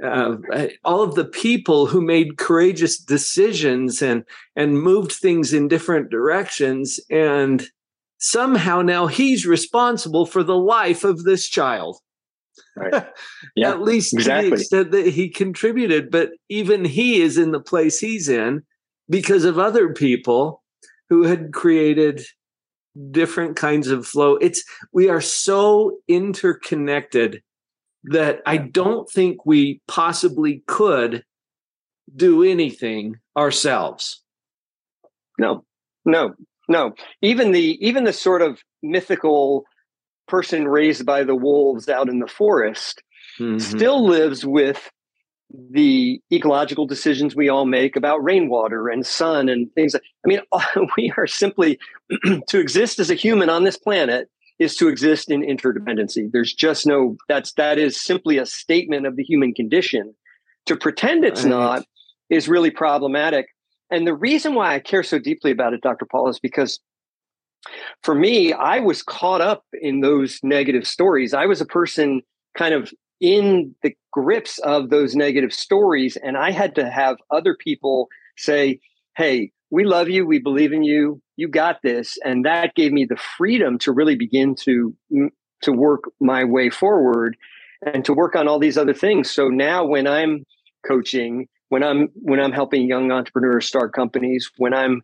uh, 0.04 0.38
all 0.84 1.04
of 1.04 1.16
the 1.16 1.26
people 1.26 1.86
who 1.86 2.02
made 2.02 2.38
courageous 2.38 2.98
decisions 2.98 4.02
and 4.02 4.24
and 4.56 4.82
moved 4.82 5.12
things 5.12 5.54
in 5.54 5.68
different 5.68 6.10
directions 6.10 7.00
and 7.10 7.68
somehow 8.18 8.82
now 8.82 9.08
he's 9.08 9.46
responsible 9.46 10.26
for 10.26 10.44
the 10.44 10.58
life 10.58 11.04
of 11.04 11.24
this 11.24 11.48
child 11.48 11.98
Right. 12.76 13.06
Yeah, 13.56 13.72
At 13.72 13.82
least 13.82 14.14
exactly. 14.14 14.50
to 14.52 14.56
the 14.56 14.62
extent 14.62 14.92
that 14.92 15.08
he 15.08 15.30
contributed. 15.30 16.10
But 16.12 16.32
even 16.48 16.86
he 16.86 17.22
is 17.22 17.38
in 17.38 17.52
the 17.52 17.60
place 17.60 18.00
he's 18.00 18.30
in 18.30 18.64
because 19.10 19.44
of 19.44 19.60
other 19.60 19.94
people 19.94 20.64
who 21.10 21.24
had 21.24 21.52
created 21.52 22.22
different 23.10 23.56
kinds 23.58 23.90
of 23.90 24.06
flow. 24.08 24.36
It's 24.38 24.64
we 24.94 25.10
are 25.10 25.22
so 25.22 25.98
interconnected 26.08 27.42
that 28.06 28.42
I 28.46 28.58
don't 28.58 29.10
think 29.10 29.46
we 29.46 29.82
possibly 29.88 30.64
could 30.68 31.24
do 32.16 32.44
anything 32.44 33.18
ourselves. 33.38 34.22
No, 35.38 35.64
no, 36.06 36.34
no. 36.68 36.94
Even 37.22 37.52
the 37.52 37.78
even 37.86 38.04
the 38.04 38.14
sort 38.14 38.42
of 38.42 38.60
mythical 38.84 39.66
person 40.28 40.68
raised 40.68 41.06
by 41.06 41.24
the 41.24 41.36
wolves 41.36 41.90
out 41.90 42.10
in 42.10 42.20
the 42.20 42.28
forest 42.28 43.02
Mhm. 43.40 43.62
still 43.62 44.06
lives 44.06 44.46
with 44.46 44.92
the 45.72 46.22
ecological 46.32 46.86
decisions 46.86 47.36
we 47.36 47.50
all 47.50 47.66
make 47.66 47.96
about 47.96 48.24
rainwater 48.24 48.88
and 48.90 49.06
sun 49.06 49.50
and 49.50 49.72
things. 49.74 49.96
I 49.96 50.00
mean, 50.26 50.42
we 50.98 51.14
are 51.18 51.28
simply 51.28 51.78
to 52.48 52.60
exist 52.60 53.00
as 53.00 53.10
a 53.10 53.16
human 53.16 53.50
on 53.50 53.64
this 53.64 53.78
planet 53.78 54.30
is 54.62 54.76
to 54.76 54.88
exist 54.88 55.32
in 55.32 55.42
interdependency. 55.42 56.32
There's 56.32 56.54
just 56.54 56.86
no 56.86 57.18
that's 57.28 57.52
that 57.54 57.80
is 57.80 58.00
simply 58.00 58.38
a 58.38 58.46
statement 58.46 59.08
of 59.08 59.16
the 59.16 59.24
human 59.24 59.56
condition. 59.56 60.14
To 60.68 60.78
pretend 60.78 61.26
it's 61.26 61.44
Right. 61.44 61.50
not 61.50 61.86
is 62.30 62.48
really 62.48 62.70
problematic. 62.70 63.48
And 63.90 64.06
the 64.06 64.14
reason 64.14 64.54
why 64.54 64.76
I 64.76 64.80
care 64.80 65.02
so 65.02 65.18
deeply 65.18 65.50
about 65.50 65.74
it, 65.74 65.82
Dr. 65.82 66.06
Paul, 66.06 66.30
is 66.30 66.40
because 66.40 66.80
for 68.04 68.14
me, 68.14 68.54
I 68.54 68.80
was 68.80 69.02
caught 69.02 69.42
up 69.42 69.66
in 69.82 70.02
those 70.02 70.40
negative 70.44 70.86
stories. 70.88 71.34
I 71.34 71.48
was 71.48 71.60
a 71.60 71.66
person 71.66 72.22
kind 72.56 72.76
of 72.76 72.94
in 73.20 73.74
the 73.82 73.96
grips 74.14 74.60
of 74.60 74.92
those 74.92 75.16
negative 75.16 75.54
stories, 75.54 76.18
and 76.18 76.38
I 76.38 76.52
had 76.52 76.76
to 76.76 76.88
have 76.88 77.18
other 77.32 77.56
people 77.56 78.10
say, 78.38 78.80
Hey, 79.18 79.52
we 79.72 79.86
love 79.86 80.10
you. 80.10 80.26
We 80.26 80.40
believe 80.40 80.74
in 80.74 80.84
you. 80.84 81.22
You 81.38 81.48
got 81.48 81.82
this. 81.82 82.18
And 82.24 82.46
that 82.46 82.76
gave 82.76 82.92
me 82.92 83.06
the 83.06 83.18
freedom 83.38 83.80
to 83.80 83.92
really 83.92 84.16
begin 84.16 84.56
to, 84.64 84.94
mm, 85.12 85.30
to 85.64 85.72
work 85.72 86.04
my 86.20 86.44
way 86.44 86.70
forward 86.70 87.38
and 87.86 88.04
to 88.06 88.14
work 88.14 88.36
on 88.36 88.48
all 88.48 88.60
these 88.60 88.78
other 88.78 88.94
things. 88.94 89.32
So 89.32 89.48
now 89.48 89.86
when 89.86 90.08
I'm 90.08 90.46
coaching, 90.86 91.48
when 91.70 91.84
I'm 91.84 92.10
when 92.16 92.40
I'm 92.40 92.52
helping 92.52 92.88
young 92.88 93.12
entrepreneurs 93.12 93.66
start 93.66 93.94
companies, 93.94 94.52
when 94.58 94.74
I'm 94.74 95.02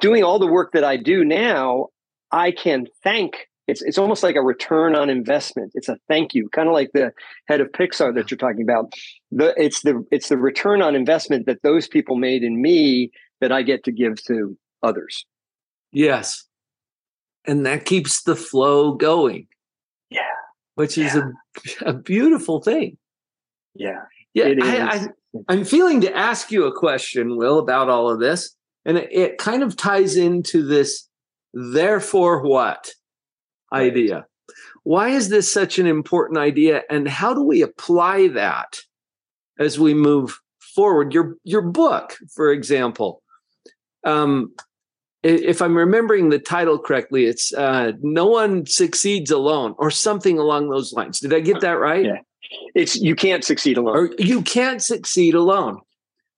doing 0.00 0.24
all 0.24 0.38
the 0.38 0.46
work 0.46 0.72
that 0.72 0.84
I 0.84 0.96
do 0.96 1.24
now, 1.24 1.88
I 2.32 2.50
can 2.50 2.86
thank 3.02 3.48
it's 3.66 3.82
it's 3.82 3.98
almost 3.98 4.22
like 4.22 4.36
a 4.36 4.42
return 4.42 4.94
on 4.94 5.08
investment. 5.08 5.72
It's 5.74 5.88
a 5.88 5.96
thank 6.08 6.34
you, 6.34 6.48
kind 6.50 6.68
of 6.68 6.74
like 6.74 6.90
the 6.92 7.12
head 7.48 7.60
of 7.60 7.72
Pixar 7.72 8.14
that 8.14 8.30
you're 8.30 8.38
talking 8.38 8.62
about. 8.62 8.92
The 9.30 9.54
it's 9.56 9.82
the 9.82 10.04
it's 10.10 10.28
the 10.28 10.36
return 10.36 10.82
on 10.82 10.94
investment 10.94 11.46
that 11.46 11.62
those 11.62 11.88
people 11.88 12.16
made 12.16 12.42
in 12.42 12.60
me 12.60 13.10
that 13.44 13.52
I 13.52 13.62
get 13.62 13.84
to 13.84 13.92
give 13.92 14.22
to 14.24 14.56
others. 14.82 15.26
Yes. 15.92 16.46
And 17.46 17.66
that 17.66 17.84
keeps 17.84 18.22
the 18.22 18.34
flow 18.34 18.94
going. 18.94 19.48
Yeah. 20.08 20.22
Which 20.76 20.96
is 20.96 21.14
a, 21.14 21.30
a 21.84 21.92
beautiful 21.92 22.62
thing. 22.62 22.96
Yeah. 23.74 24.04
Yeah. 24.32 24.54
I, 24.62 24.80
I, 24.80 25.06
I'm 25.48 25.64
feeling 25.66 26.00
to 26.00 26.16
ask 26.16 26.50
you 26.50 26.64
a 26.64 26.72
question, 26.72 27.36
Will, 27.36 27.58
about 27.58 27.90
all 27.90 28.10
of 28.10 28.18
this. 28.18 28.56
And 28.86 28.96
it, 28.96 29.12
it 29.12 29.38
kind 29.38 29.62
of 29.62 29.76
ties 29.76 30.16
into 30.16 30.66
this 30.66 31.06
therefore 31.52 32.42
what 32.42 32.90
Right. 33.72 33.90
idea. 33.92 34.26
Why 34.84 35.08
is 35.08 35.28
this 35.28 35.52
such 35.52 35.78
an 35.78 35.86
important 35.86 36.38
idea? 36.38 36.82
And 36.88 37.08
how 37.08 37.34
do 37.34 37.42
we 37.42 37.60
apply 37.62 38.28
that 38.28 38.78
as 39.58 39.78
we 39.78 39.94
move 39.94 40.38
forward? 40.60 41.12
Your 41.12 41.36
your 41.42 41.62
book, 41.62 42.16
for 42.34 42.52
example. 42.52 43.22
Um, 44.04 44.54
if 45.22 45.62
I'm 45.62 45.76
remembering 45.76 46.28
the 46.28 46.38
title 46.38 46.78
correctly, 46.78 47.24
it's 47.24 47.52
uh, 47.54 47.92
"No 48.02 48.26
One 48.26 48.66
Succeeds 48.66 49.30
Alone" 49.30 49.74
or 49.78 49.90
something 49.90 50.38
along 50.38 50.68
those 50.68 50.92
lines. 50.92 51.20
Did 51.20 51.32
I 51.32 51.40
get 51.40 51.60
that 51.60 51.78
right? 51.78 52.04
Yeah. 52.04 52.18
It's 52.74 52.96
you 52.96 53.14
can't 53.14 53.44
succeed 53.44 53.78
alone. 53.78 53.96
Or 53.96 54.10
you 54.18 54.42
can't 54.42 54.82
succeed 54.82 55.34
alone. 55.34 55.80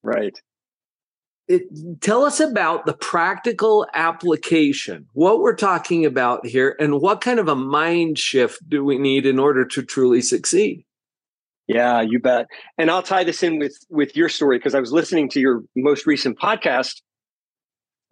right. 0.03 0.39
It, 1.49 2.01
tell 2.01 2.25
us 2.25 2.41
about 2.41 2.87
the 2.87 2.93
practical 2.93 3.87
application, 3.95 5.07
what 5.13 5.39
we're 5.39 5.55
talking 5.55 6.05
about 6.05 6.45
here, 6.45 6.75
and 6.81 7.01
what 7.01 7.21
kind 7.21 7.39
of 7.39 7.47
a 7.47 7.55
mind 7.55 8.19
shift 8.19 8.69
do 8.69 8.85
we 8.85 8.99
need 8.99 9.27
in 9.27 9.39
order 9.39 9.65
to 9.65 9.83
truly 9.85 10.23
succeed? 10.23 10.85
Yeah, 11.69 12.01
you 12.01 12.19
bet. 12.19 12.47
And 12.79 12.91
I'll 12.91 13.03
tie 13.03 13.23
this 13.23 13.45
in 13.45 13.59
with 13.59 13.77
with 13.89 14.17
your 14.17 14.29
story 14.29 14.59
because 14.59 14.75
I 14.75 14.81
was 14.81 14.93
listening 14.93 15.29
to 15.31 15.41
your 15.41 15.63
most 15.77 16.05
recent 16.07 16.37
podcast, 16.39 17.01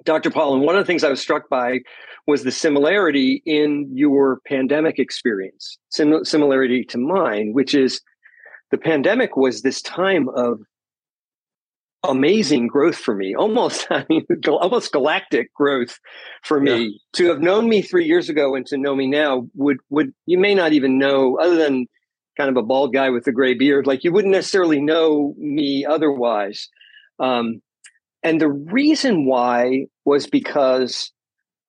Dr. 0.05 0.31
Paul, 0.31 0.55
and 0.55 0.63
one 0.63 0.77
of 0.77 0.83
the 0.83 0.87
things 0.87 1.05
I 1.05 1.11
was 1.11 1.21
struck 1.21 1.49
by 1.49 1.81
was 2.27 2.43
the 2.43 2.51
similarity 2.51 3.43
in 3.45 3.89
your 3.93 4.41
pandemic 4.47 4.99
experience, 4.99 5.79
sim- 5.91 6.25
similarity 6.25 6.85
to 6.85 6.99
mine, 6.99 7.53
which 7.53 7.75
is 7.75 8.01
the 8.71 8.79
pandemic 8.79 9.37
was 9.37 9.63
this 9.63 9.83
time 9.83 10.29
of 10.31 10.61
amazing 12.03 12.67
growth 12.67 12.97
for 12.97 13.15
me, 13.15 13.35
almost 13.35 13.87
I 13.91 14.05
mean, 14.09 14.27
almost 14.47 14.93
galactic 14.93 15.53
growth 15.55 15.99
for 16.43 16.61
me. 16.61 17.01
To 17.15 17.27
have 17.29 17.41
known 17.41 17.69
me 17.69 17.83
three 17.83 18.07
years 18.07 18.29
ago 18.29 18.55
and 18.55 18.67
to 18.67 18.79
know 18.79 18.95
me 18.95 19.07
now 19.07 19.47
would 19.55 19.79
would 19.91 20.13
you 20.27 20.39
may 20.39 20.55
not 20.55 20.73
even 20.73 20.99
know 20.99 21.39
other 21.39 21.57
than 21.57 21.87
kind 22.37 22.51
of 22.51 22.57
a 22.57 22.63
bald 22.67 22.93
guy 22.93 23.11
with 23.11 23.27
a 23.27 23.33
gray 23.33 23.55
beard, 23.55 23.87
like 23.87 24.05
you 24.05 24.13
wouldn't 24.13 24.33
necessarily 24.33 24.81
know 24.81 25.35
me 25.39 25.85
otherwise. 25.85 26.69
Um, 27.19 27.61
and 28.25 28.41
the 28.41 28.49
reason 28.49 29.27
why 29.27 29.87
was 30.05 30.27
because 30.27 31.13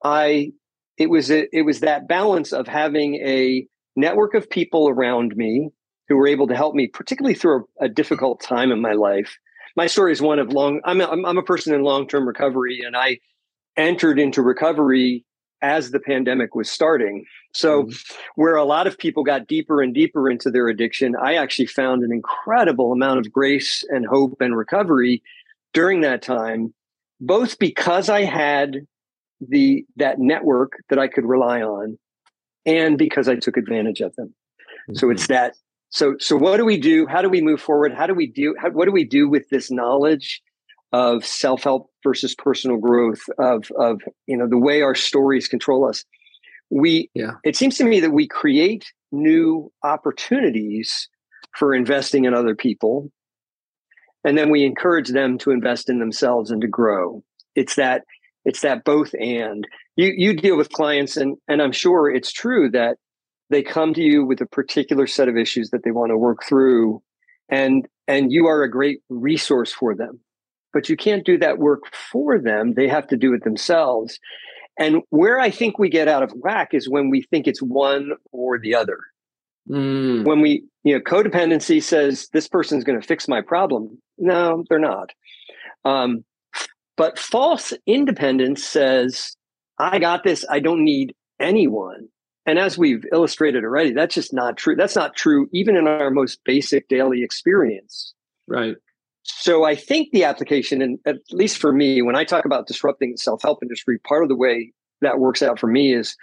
I 0.04 0.54
it 0.98 1.10
was 1.10 1.30
a, 1.30 1.46
it 1.56 1.64
was 1.64 1.82
that 1.82 2.08
balance 2.08 2.54
of 2.54 2.68
having 2.68 3.16
a 3.16 3.68
network 3.96 4.34
of 4.34 4.50
people 4.50 4.88
around 4.90 5.36
me 5.36 5.70
who 6.08 6.16
were 6.16 6.28
able 6.28 6.48
to 6.48 6.56
help 6.56 6.74
me, 6.76 6.88
particularly 6.88 7.36
through 7.36 7.66
a, 7.82 7.86
a 7.86 7.90
difficult 7.90 8.42
time 8.42 8.72
in 8.72 8.82
my 8.82 8.94
life. 8.94 9.38
My 9.76 9.88
story 9.88 10.14
is 10.14 10.22
one 10.22 10.40
of 10.40 10.54
long. 10.54 10.80
I'm 10.86 11.02
a, 11.02 11.06
I'm 11.06 11.38
a 11.38 11.44
person 11.44 11.74
in 11.74 11.84
long 11.84 12.08
term 12.08 12.26
recovery, 12.28 12.82
and 12.86 12.96
I 12.96 13.20
entered 13.76 14.18
into 14.20 14.42
recovery 14.42 15.26
as 15.62 15.92
the 15.92 16.00
pandemic 16.00 16.56
was 16.56 16.70
starting. 16.70 17.26
So, 17.54 17.84
Mm-hmm. 17.84 18.16
where 18.36 18.56
a 18.56 18.64
lot 18.64 18.88
of 18.88 18.98
people 18.98 19.24
got 19.24 19.48
deeper 19.48 19.82
and 19.82 19.94
deeper 19.94 20.30
into 20.30 20.50
their 20.50 20.70
addiction, 20.70 21.16
I 21.22 21.36
actually 21.36 21.66
found 21.66 22.04
an 22.04 22.12
incredible 22.14 22.94
amount 22.94 23.20
of 23.20 23.32
grace 23.32 23.84
and 23.90 24.06
hope 24.06 24.38
and 24.40 24.56
recovery 24.56 25.22
during 25.76 26.02
that 26.02 26.24
time, 26.24 26.74
both 27.20 27.60
because 27.60 28.10
I 28.10 28.24
had 28.24 28.78
the 29.40 29.86
that 29.98 30.18
network 30.18 30.72
that 30.90 30.98
I 30.98 31.08
could 31.08 31.26
rely 31.26 31.62
on, 31.62 32.00
and 32.66 32.98
because 32.98 33.28
I 33.28 33.36
took 33.36 33.58
advantage 33.58 34.00
of 34.00 34.16
them. 34.16 34.34
So 34.94 35.06
mm-hmm. 35.08 35.12
it's 35.16 35.28
that. 35.28 35.56
So 35.90 36.16
so 36.20 36.36
what 36.36 36.58
do 36.58 36.66
we 36.66 36.80
do? 36.80 37.06
How 37.06 37.22
do 37.22 37.30
we 37.30 37.42
move 37.42 37.62
forward? 37.62 37.94
How 37.94 38.08
do 38.08 38.16
we 38.16 38.26
do? 38.32 38.56
How, 38.60 38.72
what 38.72 38.86
do 38.86 38.92
we 38.92 39.06
do 39.06 39.30
with 39.30 39.48
this 39.50 39.70
knowledge 39.70 40.42
of 40.92 41.26
self 41.26 41.64
help 41.64 41.92
versus 42.04 42.34
personal 42.34 42.78
growth? 42.78 43.22
Of 43.38 43.70
of 43.78 44.02
you 44.26 44.38
know 44.38 44.48
the 44.50 44.58
way 44.58 44.82
our 44.82 44.96
stories 44.96 45.48
control 45.48 45.88
us. 45.88 46.06
We 46.72 47.12
Yeah. 47.14 47.34
it 47.44 47.56
seems 47.56 47.78
to 47.78 47.84
me 47.84 48.00
that 48.00 48.12
we 48.12 48.28
create 48.28 48.86
new 49.12 49.72
opportunities 49.84 51.10
for 51.58 51.74
investing 51.74 52.26
in 52.26 52.34
other 52.34 52.56
people, 52.56 53.12
and 54.26 54.36
then 54.36 54.50
we 54.50 54.66
encourage 54.66 55.10
them 55.10 55.38
to 55.38 55.52
invest 55.52 55.88
in 55.88 56.00
themselves 56.00 56.50
and 56.50 56.60
to 56.62 56.68
grow. 56.68 57.24
It's 57.54 57.76
that 57.76 58.04
it's 58.44 58.62
that 58.62 58.84
both 58.84 59.14
and. 59.18 59.66
You 59.96 60.14
you 60.18 60.36
deal 60.36 60.58
with 60.58 60.72
clients 60.72 61.16
and 61.16 61.38
and 61.48 61.62
I'm 61.62 61.72
sure 61.72 62.10
it's 62.10 62.34
true 62.34 62.70
that 62.72 62.98
they 63.50 63.62
come 63.62 63.94
to 63.94 64.02
you 64.02 64.26
with 64.26 64.42
a 64.42 64.48
particular 64.48 65.08
set 65.08 65.30
of 65.30 65.38
issues 65.38 65.70
that 65.70 65.84
they 65.86 65.92
want 65.92 66.10
to 66.10 66.18
work 66.18 66.44
through 66.44 67.02
and 67.48 67.88
and 68.08 68.32
you 68.32 68.48
are 68.48 68.64
a 68.64 68.72
great 68.72 69.00
resource 69.10 69.72
for 69.72 69.96
them. 69.96 70.20
But 70.74 70.90
you 70.90 70.98
can't 70.98 71.26
do 71.26 71.38
that 71.38 71.60
work 71.60 71.84
for 72.12 72.38
them. 72.38 72.74
They 72.74 72.90
have 72.90 73.08
to 73.08 73.18
do 73.18 73.34
it 73.34 73.44
themselves. 73.44 74.20
And 74.78 75.04
where 75.10 75.40
i 75.40 75.52
think 75.52 75.78
we 75.78 75.90
get 75.90 76.08
out 76.08 76.24
of 76.24 76.32
whack 76.32 76.74
is 76.74 76.90
when 76.90 77.10
we 77.10 77.22
think 77.22 77.48
it's 77.48 77.62
one 77.62 78.12
or 78.32 78.60
the 78.60 78.76
other 78.76 79.00
Mm, 79.70 80.26
when 80.26 80.42
we 80.42 80.64
you 80.84 80.94
know 80.94 81.02
codependency 81.02 81.82
says 81.82 82.28
this 82.34 82.48
person's 82.48 82.84
going 82.84 83.00
to 83.00 83.08
fix 83.08 83.28
my 83.28 83.42
problem. 83.42 83.98
No 84.18 84.64
they're 84.70 84.80
not. 84.80 85.12
Um, 85.84 86.24
but 86.98 87.18
false 87.20 87.74
independence 87.86 88.64
says 88.64 89.36
i 89.80 90.00
got 90.00 90.24
this 90.24 90.46
i 90.50 90.60
don't 90.60 90.84
need 90.84 91.16
anyone. 91.40 92.08
And 92.48 92.60
as 92.60 92.78
we've 92.78 93.04
illustrated 93.12 93.64
already 93.64 93.92
that's 93.92 94.14
just 94.14 94.34
not 94.34 94.56
true 94.56 94.76
that's 94.76 94.96
not 94.96 95.16
true 95.16 95.50
even 95.52 95.76
in 95.76 95.88
our 95.88 96.12
most 96.12 96.40
basic 96.46 96.88
daily 96.88 97.24
experience. 97.24 98.14
Right. 98.48 98.76
so 99.24 99.64
I 99.64 99.74
think 99.74 100.12
the 100.12 100.26
application, 100.26 100.84
and 100.84 101.00
at 101.08 101.18
least 101.32 101.58
for 101.58 101.72
me, 101.74 102.04
when 102.04 102.16
I 102.16 102.24
talk 102.24 102.46
about 102.46 102.68
disrupting 102.68 103.14
the 103.14 103.18
self-help 103.18 103.64
industry, 103.64 103.98
part 103.98 104.22
of 104.22 104.30
the 104.30 104.36
way 104.36 104.72
that 105.02 105.18
works 105.18 105.42
out 105.42 105.60
for 105.60 105.66
me 105.66 105.92
is 105.92 106.16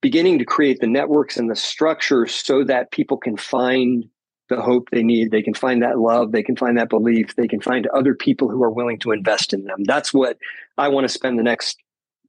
beginning 0.00 0.38
to 0.38 0.44
create 0.44 0.80
the 0.80 0.86
networks 0.86 1.36
and 1.36 1.50
the 1.50 1.56
structures 1.56 2.34
so 2.34 2.64
that 2.64 2.90
people 2.90 3.16
can 3.16 3.36
find 3.36 4.04
the 4.48 4.62
hope 4.62 4.88
they 4.90 5.02
need. 5.02 5.30
They 5.30 5.42
can 5.42 5.54
find 5.54 5.82
that 5.82 5.98
love. 5.98 6.32
They 6.32 6.42
can 6.42 6.56
find 6.56 6.78
that 6.78 6.88
belief. 6.88 7.34
They 7.36 7.48
can 7.48 7.60
find 7.60 7.86
other 7.88 8.14
people 8.14 8.48
who 8.48 8.62
are 8.62 8.70
willing 8.70 8.98
to 9.00 9.12
invest 9.12 9.52
in 9.52 9.64
them. 9.64 9.84
That's 9.84 10.14
what 10.14 10.38
I 10.78 10.88
want 10.88 11.04
to 11.04 11.12
spend 11.12 11.38
the 11.38 11.42
next 11.42 11.78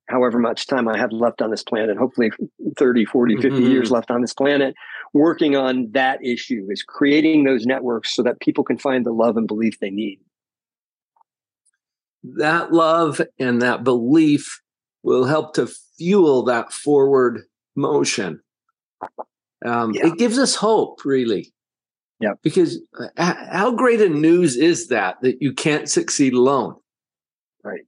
however 0.10 0.40
much 0.40 0.68
time 0.68 0.88
I 0.88 0.98
have 0.98 1.12
left 1.12 1.42
on 1.42 1.52
this 1.52 1.64
planet, 1.64 1.98
hopefully 1.98 2.32
30, 2.78 3.06
40, 3.06 3.36
50 3.36 3.50
mm-hmm. 3.50 3.72
years 3.72 3.92
left 3.92 4.10
on 4.10 4.22
this 4.22 4.34
planet, 4.34 4.74
working 5.14 5.56
on 5.56 5.92
that 5.92 6.24
issue 6.26 6.68
is 6.70 6.84
creating 6.84 7.44
those 7.44 7.66
networks 7.66 8.16
so 8.16 8.24
that 8.24 8.40
people 8.40 8.64
can 8.64 8.78
find 8.78 9.06
the 9.06 9.12
love 9.12 9.38
and 9.38 9.48
belief 9.48 9.80
they 9.80 9.92
need. 9.92 10.20
That 12.24 12.74
love 12.74 13.22
and 13.40 13.62
that 13.62 13.84
belief 13.84 14.62
will 15.04 15.26
help 15.26 15.54
to 15.54 15.70
fuel 15.98 16.44
that 16.46 16.74
forward 16.74 17.44
motion. 17.80 18.42
Um, 19.66 19.94
yeah. 19.94 20.08
It 20.08 20.18
gives 20.18 20.38
us 20.38 20.56
hope, 20.56 21.04
really. 21.06 21.54
Yeah. 22.20 22.34
Because 22.44 22.80
uh, 23.18 23.34
how 23.52 23.72
great 23.72 24.02
a 24.02 24.10
news 24.10 24.58
is 24.58 24.88
that 24.88 25.18
that 25.22 25.42
you 25.42 25.54
can't 25.54 25.90
succeed 25.90 26.34
alone? 26.34 26.76
Right. 27.64 27.82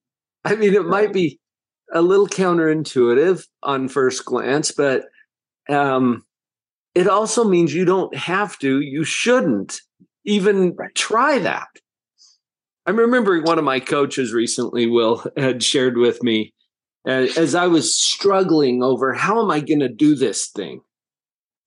I 0.45 0.55
mean, 0.55 0.73
it 0.73 0.79
right. 0.79 0.89
might 0.89 1.13
be 1.13 1.39
a 1.93 2.01
little 2.01 2.27
counterintuitive 2.27 3.45
on 3.63 3.89
first 3.89 4.25
glance, 4.25 4.71
but 4.71 5.03
um, 5.69 6.23
it 6.95 7.07
also 7.07 7.43
means 7.43 7.73
you 7.73 7.85
don't 7.85 8.15
have 8.15 8.57
to, 8.59 8.79
you 8.79 9.03
shouldn't 9.03 9.81
even 10.25 10.73
right. 10.75 10.95
try 10.95 11.39
that. 11.39 11.67
I'm 12.85 12.97
remembering 12.97 13.43
one 13.43 13.59
of 13.59 13.65
my 13.65 13.79
coaches 13.79 14.33
recently, 14.33 14.87
Will, 14.87 15.23
had 15.37 15.61
shared 15.61 15.97
with 15.97 16.23
me 16.23 16.53
Uh, 17.07 17.27
as 17.35 17.55
I 17.55 17.67
was 17.67 17.95
struggling 17.95 18.83
over 18.83 19.13
how 19.13 19.41
am 19.41 19.49
I 19.49 19.59
going 19.59 19.79
to 19.79 19.89
do 19.89 20.15
this 20.15 20.47
thing? 20.47 20.81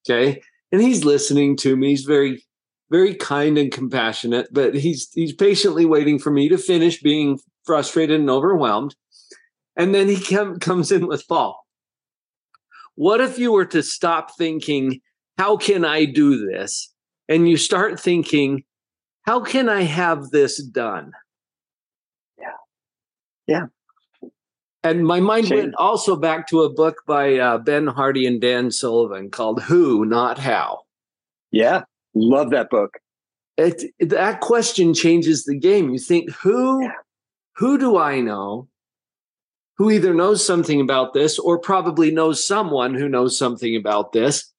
Okay. 0.08 0.40
And 0.70 0.80
he's 0.80 1.04
listening 1.04 1.56
to 1.58 1.76
me. 1.76 1.90
He's 1.90 2.04
very, 2.04 2.44
very 2.90 3.14
kind 3.14 3.58
and 3.58 3.72
compassionate, 3.72 4.48
but 4.52 4.74
he's 4.74 5.10
he's 5.12 5.32
patiently 5.32 5.86
waiting 5.86 6.18
for 6.18 6.30
me 6.30 6.48
to 6.48 6.58
finish 6.58 7.00
being 7.00 7.38
frustrated 7.64 8.20
and 8.20 8.30
overwhelmed. 8.30 8.94
And 9.76 9.94
then 9.94 10.08
he 10.08 10.20
com- 10.20 10.58
comes 10.60 10.92
in 10.92 11.06
with 11.06 11.26
Paul. 11.26 11.64
What 12.96 13.20
if 13.20 13.38
you 13.38 13.52
were 13.52 13.66
to 13.66 13.82
stop 13.82 14.36
thinking, 14.36 15.00
how 15.36 15.56
can 15.56 15.84
I 15.84 16.04
do 16.04 16.46
this? 16.46 16.92
And 17.28 17.48
you 17.48 17.56
start 17.56 17.98
thinking, 17.98 18.64
how 19.22 19.40
can 19.40 19.68
I 19.68 19.82
have 19.82 20.30
this 20.30 20.62
done? 20.62 21.12
Yeah. 22.38 22.46
Yeah. 23.46 23.66
And 24.84 25.06
my 25.06 25.18
mind 25.18 25.48
went 25.48 25.74
also 25.76 26.14
back 26.14 26.46
to 26.48 26.60
a 26.60 26.72
book 26.72 27.02
by 27.06 27.38
uh, 27.38 27.56
Ben 27.56 27.86
Hardy 27.86 28.26
and 28.26 28.38
Dan 28.38 28.70
Sullivan 28.70 29.30
called 29.30 29.62
Who, 29.62 30.04
Not 30.04 30.38
How. 30.38 30.80
Yeah, 31.50 31.84
love 32.14 32.50
that 32.50 32.68
book. 32.68 32.98
It, 33.56 33.82
that 33.98 34.40
question 34.40 34.92
changes 34.92 35.44
the 35.44 35.58
game. 35.58 35.90
You 35.90 35.98
think, 35.98 36.30
who, 36.32 36.82
yeah. 36.82 36.90
who 37.56 37.78
do 37.78 37.96
I 37.96 38.20
know 38.20 38.68
who 39.76 39.90
either 39.90 40.12
knows 40.14 40.44
something 40.44 40.80
about 40.80 41.14
this 41.14 41.38
or 41.38 41.58
probably 41.58 42.10
knows 42.10 42.46
someone 42.46 42.94
who 42.94 43.08
knows 43.08 43.38
something 43.38 43.74
about 43.74 44.12
this? 44.12 44.52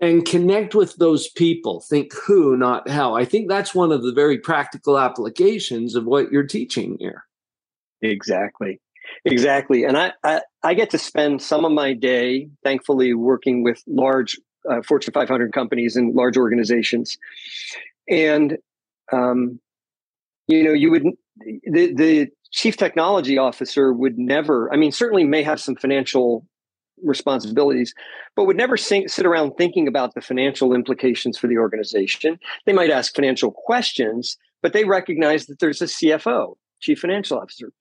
And 0.00 0.26
connect 0.26 0.74
with 0.74 0.96
those 0.96 1.30
people. 1.30 1.80
Think 1.88 2.12
who, 2.26 2.56
not 2.56 2.88
how. 2.88 3.14
I 3.14 3.24
think 3.24 3.48
that's 3.48 3.74
one 3.74 3.92
of 3.92 4.02
the 4.02 4.12
very 4.12 4.38
practical 4.38 4.98
applications 4.98 5.94
of 5.94 6.04
what 6.04 6.32
you're 6.32 6.46
teaching 6.46 6.96
here. 6.98 7.24
Exactly. 8.02 8.80
Exactly. 9.24 9.84
And 9.84 9.96
I, 9.96 10.12
I, 10.22 10.42
I, 10.62 10.74
get 10.74 10.90
to 10.90 10.98
spend 10.98 11.40
some 11.40 11.64
of 11.64 11.72
my 11.72 11.94
day, 11.94 12.48
thankfully, 12.62 13.14
working 13.14 13.62
with 13.62 13.82
large 13.86 14.38
uh, 14.70 14.82
Fortune 14.82 15.12
500 15.12 15.52
companies 15.52 15.96
and 15.96 16.14
large 16.14 16.36
organizations. 16.36 17.16
And, 18.08 18.58
um, 19.12 19.60
you 20.46 20.62
know, 20.62 20.72
you 20.72 20.90
would, 20.90 21.04
the, 21.64 21.94
the 21.94 22.28
chief 22.50 22.76
technology 22.76 23.38
officer 23.38 23.92
would 23.92 24.18
never, 24.18 24.72
I 24.72 24.76
mean, 24.76 24.92
certainly 24.92 25.24
may 25.24 25.42
have 25.42 25.60
some 25.60 25.76
financial 25.76 26.46
responsibilities, 27.02 27.94
but 28.36 28.44
would 28.44 28.56
never 28.56 28.76
sing, 28.76 29.08
sit 29.08 29.24
around 29.24 29.52
thinking 29.52 29.88
about 29.88 30.14
the 30.14 30.20
financial 30.20 30.74
implications 30.74 31.38
for 31.38 31.46
the 31.46 31.58
organization. 31.58 32.38
They 32.66 32.74
might 32.74 32.90
ask 32.90 33.14
financial 33.14 33.50
questions, 33.50 34.36
but 34.62 34.74
they 34.74 34.84
recognize 34.84 35.46
that 35.46 35.60
there's 35.60 35.80
a 35.80 35.86
CFO, 35.86 36.56
chief 36.80 37.00
financial 37.00 37.38
officer 37.38 37.72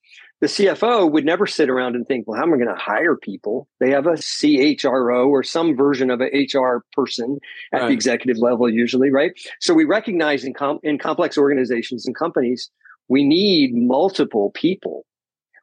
the 0.43 0.49
CFO 0.49 1.09
would 1.09 1.23
never 1.23 1.47
sit 1.47 1.69
around 1.69 1.95
and 1.95 2.05
think, 2.05 2.27
well, 2.27 2.37
how 2.37 2.43
am 2.43 2.53
I 2.53 2.57
going 2.57 2.67
to 2.67 2.75
hire 2.75 3.15
people? 3.15 3.69
They 3.79 3.91
have 3.91 4.07
a 4.07 4.15
CHRO 4.15 5.29
or 5.29 5.41
some 5.41 5.73
version 5.73 6.11
of 6.11 6.19
an 6.19 6.31
HR 6.33 6.83
person 6.91 7.39
at 7.71 7.79
right. 7.79 7.87
the 7.87 7.93
executive 7.93 8.37
level, 8.39 8.69
usually, 8.69 9.09
right? 9.09 9.31
So 9.61 9.73
we 9.73 9.85
recognize 9.85 10.43
in, 10.43 10.53
com- 10.53 10.81
in 10.83 10.97
complex 10.97 11.37
organizations 11.37 12.05
and 12.05 12.13
companies, 12.13 12.69
we 13.07 13.23
need 13.23 13.73
multiple 13.73 14.51
people. 14.53 15.05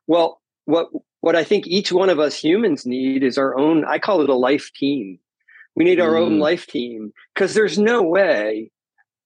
Well, 0.06 0.40
what 0.64 0.88
what 1.20 1.36
I 1.36 1.44
think 1.44 1.66
each 1.66 1.92
one 1.92 2.08
of 2.08 2.18
us 2.18 2.42
humans 2.42 2.86
need 2.86 3.22
is 3.22 3.36
our 3.36 3.58
own. 3.58 3.84
I 3.84 3.98
call 3.98 4.22
it 4.22 4.30
a 4.30 4.34
life 4.34 4.70
team. 4.74 5.18
We 5.76 5.84
need 5.84 6.00
our 6.00 6.14
mm. 6.14 6.22
own 6.22 6.38
life 6.38 6.66
team 6.66 7.12
because 7.34 7.52
there's 7.52 7.78
no 7.78 8.02
way. 8.02 8.70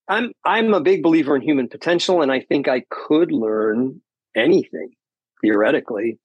I'm 0.08 0.32
I'm 0.44 0.74
a 0.74 0.80
big 0.80 1.04
believer 1.04 1.36
in 1.36 1.42
human 1.42 1.68
potential, 1.68 2.22
and 2.22 2.32
I 2.32 2.40
think 2.40 2.66
I 2.66 2.82
could 2.90 3.30
learn 3.30 4.00
anything 4.34 4.96
theoretically 5.44 6.18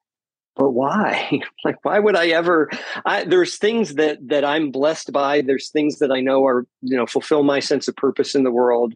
but 0.55 0.71
why? 0.71 1.39
Like 1.65 1.83
why 1.83 1.99
would 1.99 2.15
i 2.15 2.27
ever 2.27 2.69
I, 3.05 3.25
there's 3.25 3.57
things 3.57 3.95
that 3.95 4.17
that 4.29 4.45
i'm 4.45 4.71
blessed 4.71 5.11
by 5.11 5.41
there's 5.41 5.69
things 5.69 5.99
that 5.99 6.11
i 6.11 6.21
know 6.21 6.45
are 6.45 6.65
you 6.81 6.95
know 6.97 7.05
fulfill 7.05 7.43
my 7.43 7.59
sense 7.59 7.87
of 7.87 7.95
purpose 7.95 8.33
in 8.33 8.43
the 8.43 8.51
world 8.51 8.93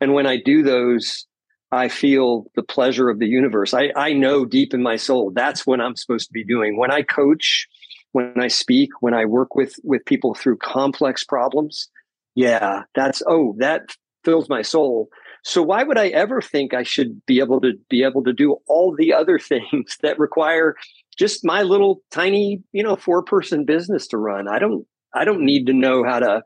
and 0.00 0.12
when 0.12 0.26
i 0.26 0.36
do 0.36 0.62
those 0.62 1.26
i 1.70 1.88
feel 1.88 2.50
the 2.56 2.62
pleasure 2.62 3.08
of 3.08 3.20
the 3.20 3.28
universe. 3.28 3.72
I 3.72 3.92
i 3.96 4.12
know 4.12 4.44
deep 4.44 4.74
in 4.74 4.82
my 4.82 4.96
soul 4.96 5.30
that's 5.32 5.66
what 5.66 5.80
i'm 5.80 5.96
supposed 5.96 6.26
to 6.26 6.32
be 6.32 6.44
doing. 6.44 6.76
When 6.76 6.90
i 6.90 7.02
coach 7.02 7.68
when 8.12 8.34
i 8.40 8.48
speak 8.48 8.90
when 9.00 9.14
i 9.14 9.24
work 9.24 9.54
with 9.54 9.76
with 9.84 10.04
people 10.04 10.34
through 10.34 10.56
complex 10.56 11.24
problems 11.24 11.88
yeah 12.34 12.82
that's 12.94 13.22
oh 13.26 13.54
that 13.58 13.82
fills 14.24 14.48
my 14.48 14.62
soul 14.62 15.08
so 15.42 15.62
why 15.62 15.82
would 15.82 15.98
I 15.98 16.08
ever 16.08 16.40
think 16.40 16.74
I 16.74 16.82
should 16.82 17.24
be 17.26 17.40
able 17.40 17.60
to 17.60 17.72
be 17.88 18.02
able 18.02 18.22
to 18.24 18.32
do 18.32 18.56
all 18.68 18.94
the 18.94 19.12
other 19.12 19.38
things 19.38 19.98
that 20.02 20.18
require 20.18 20.76
just 21.18 21.44
my 21.44 21.62
little 21.62 22.02
tiny, 22.10 22.62
you 22.72 22.82
know, 22.82 22.96
four 22.96 23.22
person 23.22 23.64
business 23.64 24.06
to 24.08 24.18
run? 24.18 24.48
I 24.48 24.58
don't 24.58 24.86
I 25.14 25.24
don't 25.24 25.44
need 25.44 25.66
to 25.66 25.72
know 25.72 26.04
how 26.04 26.20
to 26.20 26.42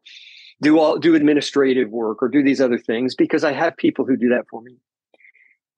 do 0.62 0.78
all 0.78 0.98
do 0.98 1.14
administrative 1.14 1.90
work 1.90 2.22
or 2.22 2.28
do 2.28 2.42
these 2.42 2.61
other 2.61 2.78
things 2.78 3.14
because 3.14 3.44
I 3.44 3.52
have 3.52 3.76
people 3.76 4.04
who 4.04 4.16
do 4.16 4.28
that 4.30 4.46
for 4.50 4.62
me. 4.62 4.76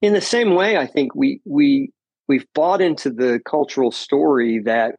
In 0.01 0.13
the 0.13 0.21
same 0.21 0.53
way, 0.53 0.77
I 0.77 0.85
think 0.85 1.15
we 1.15 1.41
we 1.45 1.91
we've 2.27 2.45
bought 2.53 2.81
into 2.81 3.09
the 3.09 3.39
cultural 3.45 3.91
story 3.91 4.59
that 4.65 4.95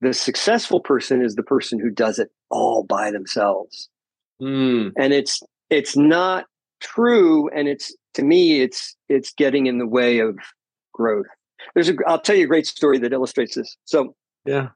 the 0.00 0.12
successful 0.12 0.80
person 0.80 1.24
is 1.24 1.36
the 1.36 1.42
person 1.42 1.78
who 1.78 1.90
does 1.90 2.18
it 2.18 2.30
all 2.50 2.82
by 2.82 3.10
themselves. 3.10 3.88
Mm. 4.40 4.92
And 4.98 5.12
it's 5.12 5.40
it's 5.70 5.96
not 5.96 6.46
true 6.82 7.48
and 7.50 7.68
it's 7.68 7.94
to 8.14 8.22
me 8.22 8.60
it's 8.60 8.96
it's 9.08 9.32
getting 9.32 9.66
in 9.66 9.78
the 9.78 9.86
way 9.86 10.18
of 10.18 10.36
growth. 10.92 11.26
There's 11.74 11.88
a 11.88 11.94
i'll 12.06 12.20
tell 12.20 12.36
you 12.36 12.44
a 12.44 12.48
great 12.48 12.66
story 12.66 12.98
that 12.98 13.12
illustrates 13.12 13.54
this. 13.54 13.76
So 13.84 14.14
yeah. 14.44 14.68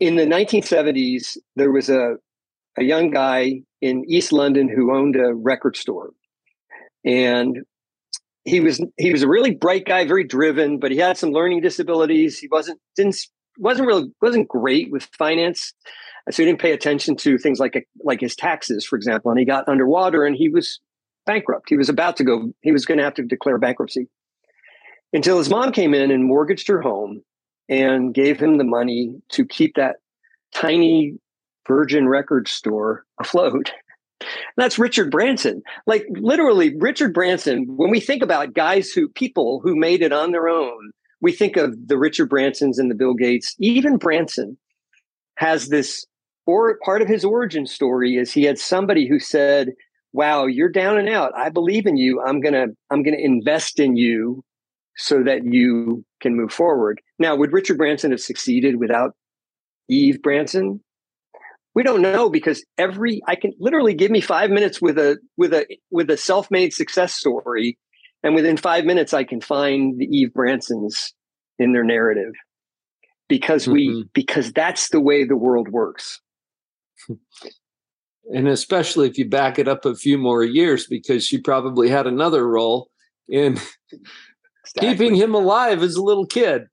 in 0.00 0.16
the 0.16 0.26
1970s 0.26 1.36
there 1.56 1.70
was 1.70 1.88
a 1.88 2.16
a 2.76 2.82
young 2.82 3.10
guy 3.10 3.60
in 3.80 4.04
east 4.08 4.32
london 4.32 4.68
who 4.68 4.94
owned 4.94 5.16
a 5.16 5.34
record 5.34 5.76
store. 5.76 6.10
And 7.04 7.58
he 8.44 8.60
was 8.60 8.84
he 8.96 9.12
was 9.12 9.22
a 9.22 9.28
really 9.28 9.54
bright 9.54 9.86
guy 9.86 10.06
very 10.06 10.24
driven 10.24 10.78
but 10.78 10.90
he 10.90 10.98
had 10.98 11.16
some 11.16 11.30
learning 11.30 11.60
disabilities. 11.60 12.38
He 12.38 12.48
wasn't 12.50 12.80
didn't 12.96 13.16
wasn't 13.58 13.86
really 13.86 14.10
wasn't 14.20 14.48
great 14.48 14.90
with 14.90 15.08
finance 15.16 15.72
so 16.30 16.42
he 16.42 16.46
didn't 16.46 16.60
pay 16.60 16.72
attention 16.72 17.16
to 17.16 17.38
things 17.38 17.58
like 17.58 17.88
like 18.04 18.20
his 18.20 18.36
taxes 18.36 18.84
for 18.84 18.96
example 18.96 19.30
and 19.30 19.38
he 19.38 19.46
got 19.46 19.68
underwater 19.68 20.24
and 20.24 20.36
he 20.36 20.48
was 20.48 20.80
bankrupt. 21.28 21.68
He 21.68 21.76
was 21.76 21.90
about 21.90 22.16
to 22.16 22.24
go, 22.24 22.52
he 22.62 22.72
was 22.72 22.86
going 22.86 22.98
to 22.98 23.04
have 23.04 23.14
to 23.14 23.22
declare 23.22 23.58
bankruptcy 23.58 24.08
until 25.12 25.38
his 25.38 25.50
mom 25.50 25.72
came 25.72 25.94
in 25.94 26.10
and 26.10 26.24
mortgaged 26.24 26.66
her 26.68 26.80
home 26.80 27.22
and 27.68 28.14
gave 28.14 28.40
him 28.40 28.56
the 28.56 28.64
money 28.64 29.20
to 29.32 29.44
keep 29.44 29.76
that 29.76 29.96
tiny 30.54 31.18
Virgin 31.66 32.08
record 32.08 32.48
store 32.48 33.04
afloat. 33.20 33.72
That's 34.56 34.78
Richard 34.78 35.10
Branson. 35.10 35.62
Like 35.86 36.06
literally, 36.10 36.74
Richard 36.76 37.12
Branson, 37.12 37.66
when 37.76 37.90
we 37.90 38.00
think 38.00 38.22
about 38.22 38.54
guys 38.54 38.90
who, 38.90 39.08
people 39.10 39.60
who 39.62 39.76
made 39.76 40.02
it 40.02 40.12
on 40.12 40.32
their 40.32 40.48
own, 40.48 40.92
we 41.20 41.32
think 41.32 41.56
of 41.56 41.76
the 41.88 41.98
Richard 41.98 42.30
Bransons 42.30 42.78
and 42.78 42.90
the 42.90 42.94
Bill 42.94 43.14
Gates. 43.14 43.54
Even 43.60 43.98
Branson 43.98 44.56
has 45.36 45.68
this, 45.68 46.06
or 46.46 46.78
part 46.84 47.02
of 47.02 47.08
his 47.08 47.24
origin 47.24 47.66
story 47.66 48.16
is 48.16 48.32
he 48.32 48.44
had 48.44 48.58
somebody 48.58 49.06
who 49.06 49.20
said, 49.20 49.74
wow, 50.18 50.46
you're 50.46 50.68
down 50.68 50.98
and 50.98 51.08
out. 51.08 51.30
I 51.36 51.48
believe 51.48 51.86
in 51.86 51.96
you. 51.96 52.20
I'm 52.20 52.40
going 52.40 52.54
to 52.54 52.74
I'm 52.90 53.04
going 53.04 53.16
to 53.16 53.24
invest 53.24 53.78
in 53.78 53.96
you 53.96 54.42
so 54.96 55.22
that 55.22 55.44
you 55.44 56.04
can 56.20 56.36
move 56.36 56.52
forward. 56.52 57.00
Now, 57.20 57.36
would 57.36 57.52
Richard 57.52 57.78
Branson 57.78 58.10
have 58.10 58.20
succeeded 58.20 58.80
without 58.80 59.12
Eve 59.88 60.20
Branson? 60.20 60.82
We 61.76 61.84
don't 61.84 62.02
know 62.02 62.28
because 62.28 62.64
every 62.76 63.22
I 63.28 63.36
can 63.36 63.52
literally 63.60 63.94
give 63.94 64.10
me 64.10 64.20
five 64.20 64.50
minutes 64.50 64.82
with 64.82 64.98
a 64.98 65.18
with 65.36 65.54
a 65.54 65.66
with 65.92 66.10
a 66.10 66.16
self-made 66.16 66.72
success 66.72 67.14
story, 67.14 67.78
and 68.24 68.34
within 68.34 68.56
five 68.56 68.84
minutes 68.84 69.14
I 69.14 69.22
can 69.22 69.40
find 69.40 70.00
the 70.00 70.06
Eve 70.06 70.30
Bransons 70.36 71.12
in 71.60 71.72
their 71.72 71.84
narrative 71.84 72.32
because 73.28 73.64
mm-hmm. 73.64 73.72
we 73.72 74.04
because 74.14 74.52
that's 74.52 74.88
the 74.88 75.00
way 75.00 75.22
the 75.22 75.36
world 75.36 75.68
works. 75.68 76.20
And 78.34 78.46
especially 78.48 79.08
if 79.08 79.16
you 79.16 79.28
back 79.28 79.58
it 79.58 79.68
up 79.68 79.84
a 79.84 79.94
few 79.94 80.18
more 80.18 80.44
years, 80.44 80.86
because 80.86 81.26
she 81.26 81.40
probably 81.40 81.88
had 81.88 82.06
another 82.06 82.46
role 82.46 82.90
in 83.28 83.52
exactly. 84.64 84.80
keeping 84.80 85.14
him 85.14 85.34
alive 85.34 85.82
as 85.82 85.96
a 85.96 86.02
little 86.02 86.26
kid. 86.26 86.66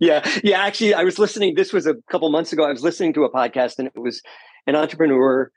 Yeah, 0.00 0.28
yeah. 0.42 0.60
Actually, 0.60 0.94
I 0.94 1.04
was 1.04 1.18
listening. 1.18 1.54
This 1.54 1.72
was 1.72 1.86
a 1.86 1.94
couple 2.10 2.28
months 2.30 2.52
ago. 2.52 2.64
I 2.64 2.70
was 2.70 2.82
listening 2.82 3.12
to 3.14 3.24
a 3.24 3.32
podcast, 3.32 3.78
and 3.78 3.88
it 3.94 3.98
was 3.98 4.20
an 4.66 4.74
entrepreneur, 4.74 5.50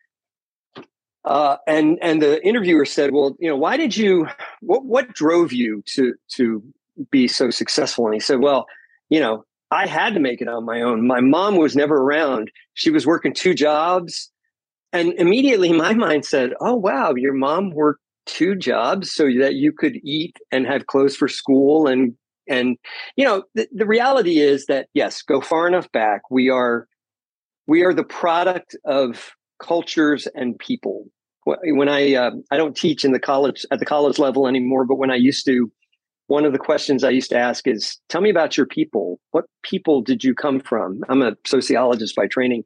uh, 1.26 1.58
and 1.66 1.98
and 2.02 2.22
the 2.22 2.46
interviewer 2.46 2.86
said, 2.86 3.12
"Well, 3.12 3.36
you 3.40 3.50
know, 3.50 3.58
why 3.58 3.78
did 3.78 3.98
you? 3.98 4.28
What 4.62 4.86
what 4.86 5.14
drove 5.14 5.52
you 5.52 5.84
to 5.96 6.14
to 6.36 6.64
be 7.10 7.28
so 7.28 7.50
successful?" 7.50 8.06
And 8.06 8.14
he 8.14 8.20
said, 8.20 8.40
"Well, 8.40 8.68
you 9.10 9.20
know, 9.20 9.44
I 9.72 9.88
had 9.88 10.14
to 10.14 10.20
make 10.20 10.40
it 10.40 10.48
on 10.48 10.66
my 10.66 10.82
own. 10.82 11.08
My 11.08 11.20
mom 11.20 11.58
was 11.58 11.76
never 11.76 11.96
around. 11.98 12.52
She 12.76 12.92
was 12.92 13.08
working 13.08 13.34
two 13.34 13.56
jobs." 13.56 14.32
And 14.94 15.14
immediately 15.14 15.74
my 15.74 15.94
mind 15.94 16.26
said, 16.26 16.52
Oh, 16.60 16.76
wow, 16.76 17.14
your 17.16 17.34
mom 17.34 17.72
worked 17.72 18.02
two 18.28 18.56
jobs 18.56 19.12
so 19.12 19.24
that 19.40 19.56
you 19.56 19.72
could 19.72 19.96
eat 20.04 20.38
and 20.52 20.68
have 20.68 20.88
clothes 20.88 21.16
for 21.16 21.28
school 21.28 21.88
and 21.88 22.14
and 22.50 22.78
you 23.16 23.26
know 23.26 23.44
the, 23.56 23.68
the 23.74 23.86
reality 23.86 24.40
is 24.40 24.66
that 24.68 24.88
yes 24.94 25.22
go 25.22 25.42
far 25.42 25.68
enough 25.68 25.90
back 25.94 26.22
we 26.30 26.50
are 26.50 26.88
we 27.66 27.84
are 27.84 27.94
the 27.94 28.04
product 28.04 28.76
of 28.86 29.32
cultures 29.60 30.28
and 30.36 30.60
people. 30.60 31.06
When 31.46 31.88
i 31.88 32.14
uh, 32.14 32.32
i 32.52 32.58
don't 32.58 32.76
teach 32.76 33.06
in 33.06 33.14
the 33.14 33.20
college 33.20 33.66
at 33.72 33.80
the 33.80 33.86
college 33.86 34.20
level 34.20 34.48
anymore 34.48 34.84
but 34.84 34.96
when 34.98 35.10
i 35.10 35.16
used 35.16 35.46
to 35.46 35.72
one 36.28 36.44
of 36.44 36.52
the 36.52 36.60
questions 36.60 37.06
i 37.06 37.10
used 37.10 37.30
to 37.30 37.38
ask 37.38 37.66
is 37.66 37.98
tell 38.10 38.20
me 38.20 38.30
about 38.30 38.58
your 38.58 38.66
people. 38.66 39.22
What 39.32 39.46
people 39.64 40.02
did 40.02 40.26
you 40.26 40.36
come 40.36 40.60
from? 40.60 41.02
I'm 41.08 41.22
a 41.22 41.38
sociologist 41.46 42.18
by 42.18 42.28
training. 42.28 42.66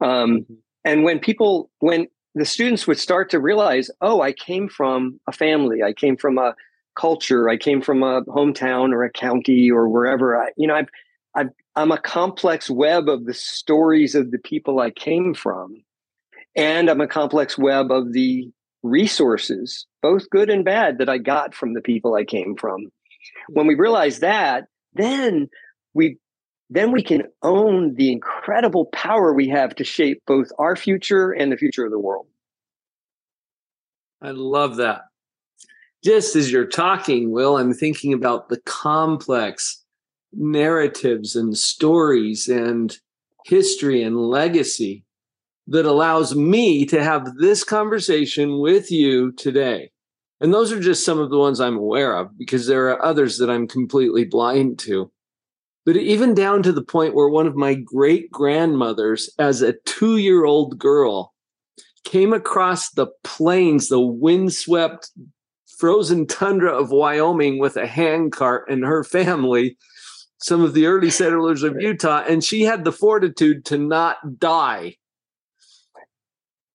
Um, 0.00 0.42
mm-hmm. 0.42 0.54
And 0.84 1.04
when 1.04 1.18
people 1.18 1.70
when 1.80 2.08
the 2.34 2.44
students 2.44 2.86
would 2.86 2.98
start 2.98 3.30
to 3.30 3.40
realize, 3.40 3.90
oh, 4.00 4.20
I 4.20 4.32
came 4.32 4.68
from 4.68 5.20
a 5.26 5.32
family, 5.32 5.82
I 5.82 5.92
came 5.92 6.16
from 6.16 6.38
a 6.38 6.54
culture, 6.98 7.48
I 7.48 7.56
came 7.56 7.80
from 7.80 8.02
a 8.02 8.22
hometown 8.24 8.92
or 8.92 9.04
a 9.04 9.10
county 9.10 9.70
or 9.70 9.88
wherever. 9.88 10.40
I, 10.40 10.50
you 10.56 10.66
know, 10.66 10.74
I've, 10.74 10.88
I've, 11.34 11.50
I'm 11.76 11.92
a 11.92 12.00
complex 12.00 12.68
web 12.68 13.08
of 13.08 13.24
the 13.24 13.34
stories 13.34 14.14
of 14.14 14.30
the 14.30 14.38
people 14.38 14.80
I 14.80 14.90
came 14.90 15.34
from, 15.34 15.82
and 16.56 16.88
I'm 16.88 17.00
a 17.00 17.08
complex 17.08 17.56
web 17.56 17.90
of 17.90 18.12
the 18.12 18.50
resources, 18.82 19.86
both 20.02 20.30
good 20.30 20.50
and 20.50 20.64
bad, 20.64 20.98
that 20.98 21.08
I 21.08 21.18
got 21.18 21.54
from 21.54 21.74
the 21.74 21.80
people 21.80 22.14
I 22.14 22.24
came 22.24 22.56
from. 22.56 22.86
When 23.48 23.66
we 23.66 23.74
realize 23.74 24.20
that, 24.20 24.64
then 24.94 25.48
we 25.94 26.18
then 26.70 26.92
we 26.92 27.02
can 27.02 27.22
own 27.42 27.94
the 27.94 28.12
incredible 28.12 28.86
power 28.86 29.32
we 29.32 29.48
have 29.48 29.74
to 29.76 29.84
shape 29.84 30.22
both 30.26 30.48
our 30.58 30.76
future 30.76 31.30
and 31.30 31.50
the 31.50 31.56
future 31.56 31.84
of 31.84 31.90
the 31.90 31.98
world. 31.98 32.26
I 34.20 34.30
love 34.30 34.76
that. 34.76 35.02
Just 36.04 36.36
as 36.36 36.52
you're 36.52 36.66
talking, 36.66 37.32
Will, 37.32 37.56
I'm 37.56 37.72
thinking 37.72 38.12
about 38.12 38.48
the 38.48 38.60
complex 38.60 39.84
narratives 40.32 41.34
and 41.34 41.56
stories 41.56 42.48
and 42.48 42.96
history 43.46 44.02
and 44.02 44.16
legacy 44.16 45.04
that 45.68 45.86
allows 45.86 46.34
me 46.34 46.84
to 46.86 47.02
have 47.02 47.36
this 47.36 47.64
conversation 47.64 48.60
with 48.60 48.90
you 48.90 49.32
today. 49.32 49.90
And 50.40 50.54
those 50.54 50.70
are 50.70 50.80
just 50.80 51.04
some 51.04 51.18
of 51.18 51.30
the 51.30 51.38
ones 51.38 51.60
I'm 51.60 51.76
aware 51.76 52.16
of 52.16 52.36
because 52.38 52.66
there 52.66 52.88
are 52.90 53.04
others 53.04 53.38
that 53.38 53.50
I'm 53.50 53.66
completely 53.66 54.24
blind 54.24 54.78
to 54.80 55.10
but 55.88 55.96
even 55.96 56.34
down 56.34 56.62
to 56.64 56.70
the 56.70 56.84
point 56.84 57.14
where 57.14 57.30
one 57.30 57.46
of 57.46 57.56
my 57.56 57.72
great 57.72 58.30
grandmothers, 58.30 59.30
as 59.38 59.62
a 59.62 59.72
two 59.86 60.18
year 60.18 60.44
old 60.44 60.78
girl, 60.78 61.32
came 62.04 62.34
across 62.34 62.90
the 62.90 63.06
plains, 63.24 63.88
the 63.88 63.98
windswept, 63.98 65.10
frozen 65.78 66.26
tundra 66.26 66.70
of 66.78 66.90
Wyoming 66.90 67.58
with 67.58 67.78
a 67.78 67.86
handcart 67.86 68.68
and 68.68 68.84
her 68.84 69.02
family, 69.02 69.78
some 70.36 70.62
of 70.62 70.74
the 70.74 70.84
early 70.84 71.08
settlers 71.08 71.62
of 71.62 71.80
Utah, 71.80 72.22
and 72.28 72.44
she 72.44 72.64
had 72.64 72.84
the 72.84 72.92
fortitude 72.92 73.64
to 73.64 73.78
not 73.78 74.38
die. 74.38 74.96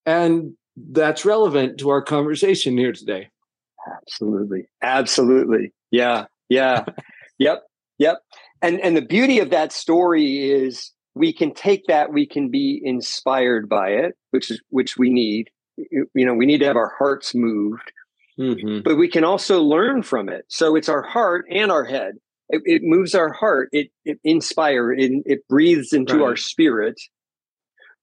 And 0.08 0.54
that's 0.76 1.23
relevant 1.23 1.78
to 1.82 1.89
our 1.89 2.02
conversation 2.02 2.80
here 2.80 2.93
today. 2.93 3.30
Absolutely. 3.95 4.65
Absolutely. 4.82 5.71
Yeah. 5.91 6.26
Yeah. 6.49 6.86
yep. 7.38 7.62
Yep 7.99 8.17
and 8.63 8.80
and 8.80 8.97
the 8.97 9.02
beauty 9.02 9.38
of 9.39 9.52
that 9.52 9.71
story 9.71 10.49
is 10.49 10.91
we 11.13 11.32
can 11.32 11.54
take 11.54 11.86
that 11.86 12.12
we 12.12 12.26
can 12.26 12.49
be 12.49 12.82
inspired 12.84 13.69
by 13.69 13.89
it 13.89 14.17
which 14.32 14.49
is 14.49 14.60
which 14.69 14.97
we 14.97 15.12
need. 15.12 15.49
You 15.78 16.08
know 16.15 16.34
we 16.34 16.47
need 16.47 16.60
to 16.60 16.65
have 16.65 16.78
our 16.78 16.93
hearts 16.97 17.36
moved. 17.36 17.91
Mm-hmm. 18.39 18.80
but 18.84 18.95
we 18.95 19.08
can 19.08 19.23
also 19.23 19.62
learn 19.62 20.02
from 20.02 20.28
it. 20.28 20.45
So 20.47 20.76
it's 20.76 20.89
our 20.89 21.04
heart 21.04 21.45
and 21.52 21.71
our 21.71 21.84
head. 21.84 22.15
It, 22.49 22.63
it 22.65 22.82
moves 22.84 23.13
our 23.13 23.32
heart. 23.32 23.69
It, 23.71 23.91
it 24.06 24.19
inspires 24.23 24.97
it, 24.97 25.12
it 25.28 25.47
breathes 25.47 25.93
into 25.93 26.15
right. 26.15 26.30
our 26.30 26.36
spirit. 26.36 26.99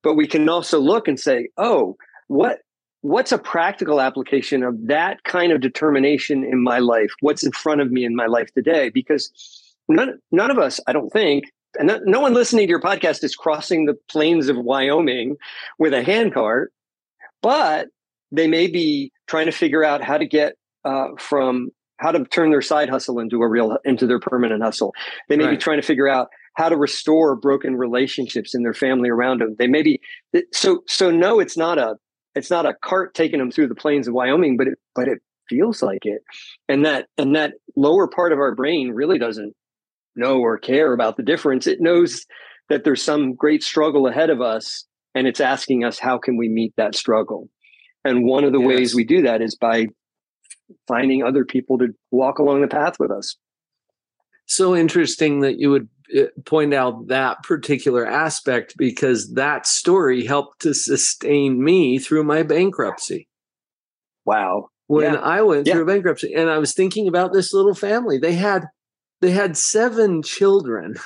But 0.05 0.15
we 0.15 0.29
can 0.29 0.49
also 0.49 0.79
look 0.79 1.09
and 1.09 1.19
say 1.19 1.49
oh 1.57 1.97
what 2.29 2.61
what's 3.01 3.33
a 3.33 3.39
practical 3.39 4.01
application 4.01 4.63
of 4.63 4.87
that 4.87 5.25
kind 5.25 5.53
of 5.53 5.61
determination 5.61 6.45
in 6.45 6.63
my 6.63 6.79
life? 6.79 7.11
What's 7.21 7.43
in 7.43 7.53
front 7.53 7.81
of 7.81 7.91
me 7.91 8.05
in 8.05 8.15
my 8.15 8.27
life 8.27 8.53
today? 8.55 8.91
Because 8.91 9.33
none, 9.91 10.19
none 10.31 10.51
of 10.51 10.59
us, 10.59 10.81
I 10.87 10.93
don't 10.93 11.11
think, 11.11 11.45
and 11.79 11.89
no, 11.89 12.01
no 12.05 12.21
one 12.21 12.35
listening 12.35 12.67
to 12.67 12.71
your 12.71 12.81
podcast 12.81 13.23
is 13.23 13.37
crossing 13.37 13.87
the 13.87 13.97
plains 14.11 14.49
of 14.49 14.57
Wyoming 14.57 15.37
with 15.79 15.95
a 15.95 16.03
handcart, 16.03 16.73
but 17.43 17.89
they 18.33 18.49
may 18.49 18.67
be 18.67 19.13
trying 19.27 19.47
to 19.47 19.53
figure 19.53 19.85
out 19.85 20.03
how 20.03 20.19
to 20.19 20.27
get 20.27 20.55
uh, 20.85 21.09
from 21.19 21.71
how 21.99 22.11
to 22.11 22.25
turn 22.25 22.51
their 22.51 22.63
side 22.63 22.89
hustle 22.89 23.19
into 23.19 23.43
a 23.43 23.49
real 23.49 23.79
into 23.85 24.07
their 24.07 24.21
permanent 24.21 24.63
hustle. 24.63 24.95
They 25.29 25.37
may 25.37 25.45
right. 25.45 25.51
be 25.53 25.57
trying 25.59 25.81
to 25.81 25.87
figure 25.87 26.09
out 26.09 26.29
how 26.55 26.69
to 26.69 26.77
restore 26.77 27.37
broken 27.37 27.77
relationships 27.77 28.55
in 28.55 28.63
their 28.63 28.75
family 28.75 29.09
around 29.09 29.41
them. 29.41 29.55
They 29.59 29.67
may 29.67 29.83
be 29.83 30.01
so 30.53 30.83
so. 30.89 31.11
No, 31.11 31.41
it's 31.41 31.57
not 31.57 31.79
a 31.79 31.97
it's 32.35 32.51
not 32.51 32.67
a 32.67 32.75
cart 32.83 33.15
taking 33.15 33.39
them 33.39 33.51
through 33.51 33.69
the 33.69 33.75
plains 33.75 34.09
of 34.09 34.15
Wyoming, 34.15 34.57
but 34.57 34.67
it 34.69 34.79
but 34.95 35.09
it 35.09 35.19
feels 35.49 35.83
like 35.83 36.05
it, 36.05 36.23
and 36.69 36.85
that 36.85 37.07
and 37.19 37.37
that 37.37 37.55
lower 37.77 38.09
part 38.09 38.33
of 38.33 38.39
our 38.39 38.55
brain 38.55 38.91
really 38.93 39.19
doesn't 39.19 39.55
know 40.17 40.39
or 40.39 40.59
care 40.59 40.93
about 40.93 41.17
the 41.17 41.23
difference. 41.23 41.67
It 41.67 41.81
knows 41.81 42.25
that 42.69 42.85
there's 42.85 43.03
some 43.03 43.35
great 43.35 43.63
struggle 43.63 44.07
ahead 44.07 44.31
of 44.31 44.41
us 44.41 44.85
and 45.15 45.27
it's 45.27 45.41
asking 45.41 45.85
us 45.85 45.99
how 45.99 46.19
can 46.19 46.37
we 46.37 46.49
meet 46.49 46.73
that 46.77 46.95
struggle. 46.95 47.49
And 48.05 48.25
one 48.25 48.45
of 48.45 48.53
the 48.53 48.61
yes. 48.61 48.69
ways 48.69 48.95
we 48.95 49.05
do 49.05 49.23
that 49.23 49.43
is 49.43 49.57
by 49.57 49.89
finding 50.87 51.23
other 51.23 51.45
people 51.45 51.79
to 51.79 51.89
walk 52.11 52.39
along 52.39 52.63
the 52.63 52.69
path 52.69 52.95
with 52.99 53.11
us. 53.11 53.37
So 54.47 54.75
interesting 54.75 55.41
that 55.41 55.59
you 55.59 55.71
would 55.71 55.89
uh, 56.17 56.25
point 56.45 56.75
out 56.75 57.09
that 57.09 57.43
particular 57.43 58.07
aspect 58.07 58.75
because 58.77 59.35
that 59.35 59.67
story 59.67 60.25
helped 60.25 60.63
to 60.63 60.75
sustain 60.75 61.63
me 61.63 61.99
through 61.99 62.25
my 62.25 62.43
bankruptcy. 62.43 63.29
Wow. 64.25 64.71
When 64.87 65.15
yeah. 65.15 65.21
I 65.21 65.43
went 65.43 65.67
yeah. 65.67 65.75
through 65.75 65.87
bankruptcy 65.87 66.35
and 66.35 66.51
I 66.51 66.59
was 66.59 66.73
thinking 66.73 67.07
about 67.07 67.33
this 67.33 67.53
little 67.53 67.75
family, 67.75 68.19
they 68.19 68.33
had 68.33 68.65
they 69.21 69.31
had 69.31 69.57
seven 69.57 70.23
children, 70.23 70.97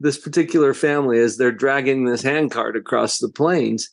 this 0.00 0.18
particular 0.18 0.74
family, 0.74 1.18
as 1.18 1.36
they're 1.36 1.52
dragging 1.52 2.04
this 2.04 2.22
handcart 2.22 2.76
across 2.76 3.18
the 3.18 3.28
plains. 3.28 3.90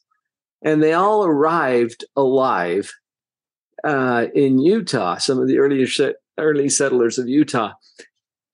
And 0.62 0.82
they 0.82 0.94
all 0.94 1.26
arrived 1.26 2.06
alive 2.16 2.92
uh, 3.84 4.28
in 4.34 4.60
Utah, 4.60 5.18
some 5.18 5.40
of 5.40 5.48
the 5.48 5.60
earlier 5.60 5.88
early 6.38 6.70
settlers 6.70 7.18
of 7.18 7.28
Utah. 7.28 7.74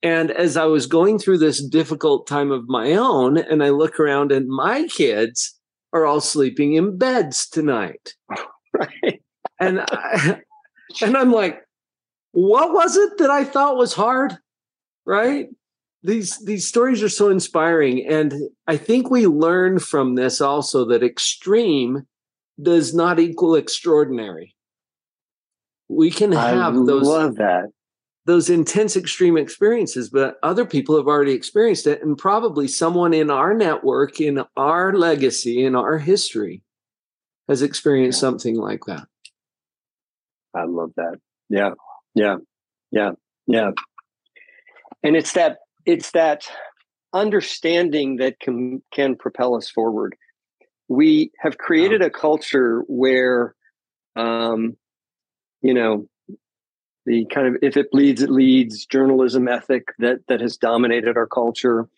And 0.01 0.31
as 0.31 0.55
I 0.55 0.65
was 0.65 0.85
going 0.85 1.19
through 1.19 1.39
this 1.39 1.63
difficult 1.63 2.25
time 2.25 2.51
of 2.51 2.69
my 2.69 2.93
own, 2.93 3.37
and 3.37 3.63
I 3.63 3.69
look 3.69 3.99
around 3.99 4.31
and 4.31 4.47
my 4.47 4.87
kids 4.87 5.59
are 5.91 6.05
all 6.05 6.21
sleeping 6.21 6.73
in 6.73 6.97
beds 6.97 7.47
tonight. 7.47 8.13
Right. 8.71 9.23
and 9.59 9.81
I, 9.81 10.41
and 11.01 11.17
I'm 11.17 11.31
like, 11.31 11.59
what 12.33 12.71
was 12.71 12.95
it 12.95 13.17
that 13.17 13.31
I 13.31 13.43
thought 13.43 13.77
was 13.77 13.93
hard? 13.93 14.37
Right? 15.09 15.47
These 16.03 16.45
these 16.45 16.67
stories 16.67 17.03
are 17.03 17.09
so 17.09 17.29
inspiring, 17.29 18.07
and 18.07 18.33
I 18.67 18.77
think 18.77 19.09
we 19.09 19.25
learn 19.27 19.79
from 19.79 20.15
this 20.15 20.39
also 20.39 20.85
that 20.85 21.03
extreme 21.03 22.07
does 22.61 22.93
not 22.93 23.19
equal 23.19 23.55
extraordinary. 23.55 24.55
We 25.89 26.11
can 26.11 26.31
have 26.31 26.75
I 26.75 26.85
those. 26.85 27.07
Love 27.07 27.35
that. 27.35 27.65
those 28.25 28.49
intense 28.49 28.95
extreme 28.95 29.37
experiences, 29.37 30.09
but 30.09 30.37
other 30.43 30.63
people 30.63 30.95
have 30.95 31.07
already 31.07 31.31
experienced 31.33 31.87
it. 31.87 32.03
And 32.03 32.15
probably 32.15 32.67
someone 32.67 33.13
in 33.13 33.31
our 33.31 33.55
network, 33.55 34.21
in 34.21 34.43
our 34.55 34.93
legacy, 34.93 35.65
in 35.65 35.75
our 35.75 35.97
history 35.97 36.61
has 37.47 37.63
experienced 37.63 38.19
something 38.19 38.55
like 38.55 38.81
that. 38.85 39.07
I 40.53 40.65
love 40.65 40.91
that. 40.95 41.17
Yeah. 41.49 41.71
Yeah. 42.13 42.37
Yeah. 42.91 43.11
Yeah. 43.47 43.71
And 45.03 45.15
it's 45.15 45.33
that, 45.33 45.59
it's 45.85 46.11
that 46.11 46.47
understanding 47.13 48.17
that 48.17 48.39
can, 48.39 48.81
can 48.93 49.15
propel 49.15 49.55
us 49.55 49.69
forward. 49.69 50.15
We 50.87 51.31
have 51.39 51.57
created 51.57 52.01
a 52.01 52.09
culture 52.09 52.83
where, 52.87 53.55
um, 54.15 54.75
you 55.61 55.73
know, 55.73 56.07
the 57.09 57.25
kind 57.33 57.47
of 57.47 57.55
if 57.61 57.75
it 57.75 57.89
bleeds 57.91 58.21
it 58.21 58.29
leads 58.29 58.85
journalism 58.85 59.47
ethic 59.47 59.87
that 59.97 60.19
that 60.27 60.41
has 60.41 60.57
dominated 60.57 61.17
our 61.17 61.25
culture 61.25 61.89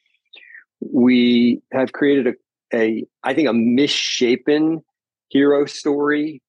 we 0.79 1.61
have 1.73 1.91
created 1.91 2.27
a, 2.27 2.77
a 2.77 3.05
i 3.23 3.33
think 3.33 3.49
a 3.49 3.53
misshapen 3.53 4.81
hero 5.29 5.65
story 5.65 6.41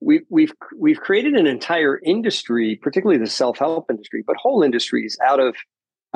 we, 0.00 0.20
we've 0.28 0.52
we've 0.76 1.00
created 1.00 1.34
an 1.34 1.46
entire 1.46 1.98
industry 2.04 2.78
particularly 2.82 3.18
the 3.18 3.30
self-help 3.30 3.90
industry 3.90 4.22
but 4.26 4.36
whole 4.36 4.62
industries 4.62 5.16
out 5.24 5.40
of 5.40 5.56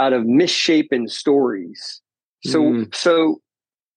out 0.00 0.12
of 0.12 0.26
misshapen 0.26 1.06
stories 1.08 2.00
so 2.44 2.60
mm. 2.60 2.94
so 2.94 3.40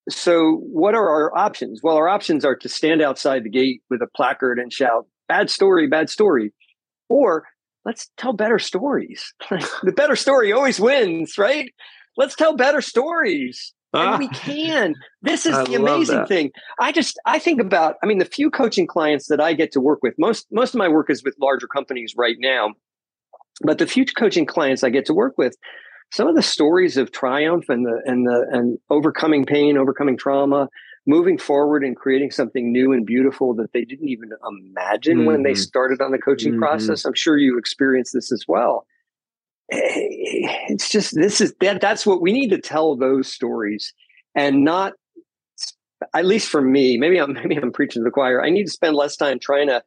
so 0.09 0.57
what 0.57 0.93
are 0.93 1.09
our 1.09 1.35
options 1.37 1.79
well 1.81 1.95
our 1.95 2.09
options 2.09 2.43
are 2.43 2.55
to 2.55 2.67
stand 2.67 3.01
outside 3.01 3.43
the 3.43 3.49
gate 3.49 3.81
with 3.89 4.01
a 4.01 4.07
placard 4.15 4.59
and 4.59 4.73
shout 4.73 5.07
bad 5.27 5.49
story 5.49 5.87
bad 5.87 6.09
story 6.09 6.51
or 7.09 7.45
let's 7.85 8.09
tell 8.17 8.33
better 8.33 8.59
stories. 8.59 9.33
the 9.83 9.91
better 9.91 10.15
story 10.15 10.51
always 10.51 10.79
wins, 10.79 11.37
right? 11.37 11.73
Let's 12.17 12.35
tell 12.35 12.55
better 12.55 12.81
stories. 12.81 13.73
And 13.95 14.17
we 14.17 14.27
ah. 14.31 14.39
can. 14.39 14.95
This 15.21 15.45
is 15.45 15.53
I 15.53 15.65
the 15.65 15.75
amazing 15.75 16.25
thing. 16.25 16.51
I 16.79 16.91
just 16.91 17.19
I 17.27 17.37
think 17.37 17.61
about, 17.61 17.95
I 18.01 18.07
mean, 18.07 18.17
the 18.17 18.25
few 18.25 18.49
coaching 18.49 18.87
clients 18.87 19.27
that 19.27 19.39
I 19.39 19.53
get 19.53 19.71
to 19.73 19.79
work 19.79 19.99
with, 20.01 20.15
most 20.17 20.47
most 20.51 20.73
of 20.73 20.79
my 20.79 20.87
work 20.87 21.11
is 21.11 21.23
with 21.23 21.35
larger 21.39 21.67
companies 21.67 22.15
right 22.17 22.37
now. 22.39 22.69
But 23.61 23.77
the 23.77 23.85
few 23.85 24.03
coaching 24.05 24.47
clients 24.47 24.83
I 24.83 24.89
get 24.89 25.05
to 25.05 25.13
work 25.13 25.37
with, 25.37 25.55
some 26.13 26.27
of 26.27 26.35
the 26.35 26.43
stories 26.43 26.95
of 26.95 27.11
triumph 27.11 27.65
and 27.69 27.85
the 27.85 28.01
and 28.05 28.27
the 28.27 28.45
and 28.51 28.77
overcoming 28.89 29.45
pain, 29.45 29.77
overcoming 29.77 30.15
trauma, 30.15 30.69
moving 31.07 31.39
forward 31.39 31.83
and 31.83 31.95
creating 31.95 32.29
something 32.29 32.71
new 32.71 32.93
and 32.93 33.05
beautiful 33.05 33.55
that 33.55 33.73
they 33.73 33.83
didn't 33.83 34.07
even 34.07 34.29
imagine 34.47 35.17
mm-hmm. 35.17 35.27
when 35.27 35.43
they 35.43 35.51
mm-hmm. 35.51 35.57
started 35.57 36.01
on 36.01 36.11
the 36.11 36.19
coaching 36.19 36.51
mm-hmm. 36.51 36.61
process. 36.61 37.03
I'm 37.03 37.15
sure 37.15 37.37
you 37.37 37.57
experienced 37.57 38.13
this 38.13 38.31
as 38.31 38.45
well. 38.47 38.85
Eh, 39.71 39.79
it's 40.69 40.89
just 40.89 41.15
this 41.15 41.41
is 41.41 41.53
that 41.61 41.81
that's 41.81 42.05
what 42.05 42.21
we 42.21 42.31
need 42.31 42.49
to 42.49 42.61
tell 42.61 42.95
those 42.95 43.27
stories 43.27 43.91
and 44.35 44.63
not 44.63 44.93
at 46.13 46.25
least 46.25 46.49
for 46.49 46.61
me, 46.61 46.97
maybe 46.97 47.17
I'm 47.17 47.33
maybe 47.43 47.55
I'm 47.55 47.71
preaching 47.71 48.01
to 48.01 48.03
the 48.03 48.11
choir. 48.11 48.39
I 48.39 48.51
need 48.51 48.65
to 48.65 48.71
spend 48.71 48.95
less 48.95 49.17
time 49.17 49.39
trying 49.39 49.67
to 49.67 49.83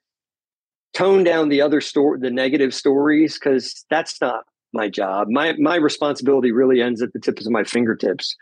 tone 0.92 1.22
down 1.22 1.50
the 1.50 1.60
other 1.60 1.80
story, 1.80 2.18
the 2.20 2.30
negative 2.30 2.74
stories, 2.74 3.38
because 3.38 3.84
that's 3.90 4.20
not 4.20 4.44
my 4.72 4.88
job. 4.88 5.28
My 5.30 5.54
my 5.58 5.76
responsibility 5.76 6.52
really 6.52 6.82
ends 6.82 7.02
at 7.02 7.12
the 7.12 7.20
tips 7.20 7.46
of 7.46 7.52
my 7.52 7.64
fingertips 7.64 8.36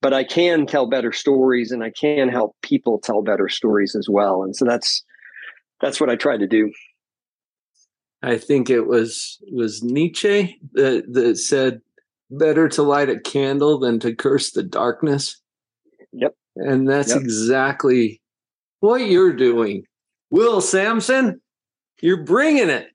but 0.00 0.14
I 0.14 0.24
can 0.24 0.66
tell 0.66 0.86
better 0.86 1.12
stories 1.12 1.72
and 1.72 1.82
I 1.82 1.90
can 1.90 2.28
help 2.28 2.56
people 2.62 2.98
tell 2.98 3.22
better 3.22 3.48
stories 3.48 3.96
as 3.96 4.08
well. 4.08 4.42
And 4.42 4.54
so 4.54 4.64
that's 4.64 5.02
that's 5.80 6.00
what 6.00 6.10
I 6.10 6.16
try 6.16 6.36
to 6.36 6.46
do. 6.46 6.72
I 8.22 8.36
think 8.36 8.70
it 8.70 8.86
was 8.86 9.38
was 9.52 9.82
Nietzsche 9.82 10.58
that, 10.72 11.04
that 11.12 11.38
said 11.38 11.80
better 12.30 12.68
to 12.68 12.82
light 12.82 13.08
a 13.08 13.18
candle 13.18 13.78
than 13.78 13.98
to 14.00 14.14
curse 14.14 14.52
the 14.52 14.62
darkness. 14.62 15.40
Yep. 16.12 16.34
And 16.56 16.88
that's 16.88 17.10
yep. 17.10 17.20
exactly 17.20 18.20
what 18.80 19.06
you're 19.06 19.34
doing. 19.34 19.84
Will 20.30 20.60
Sampson, 20.60 21.40
you're 22.02 22.24
bringing 22.24 22.68
it. 22.68 22.88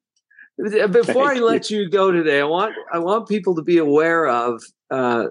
Before 0.58 1.32
I 1.32 1.40
let 1.40 1.72
you 1.72 1.90
go 1.90 2.12
today, 2.12 2.40
I 2.40 2.44
want 2.44 2.76
I 2.92 3.00
want 3.00 3.28
people 3.28 3.56
to 3.56 3.62
be 3.62 3.78
aware 3.78 4.28
of 4.28 4.62
uh, 4.92 5.28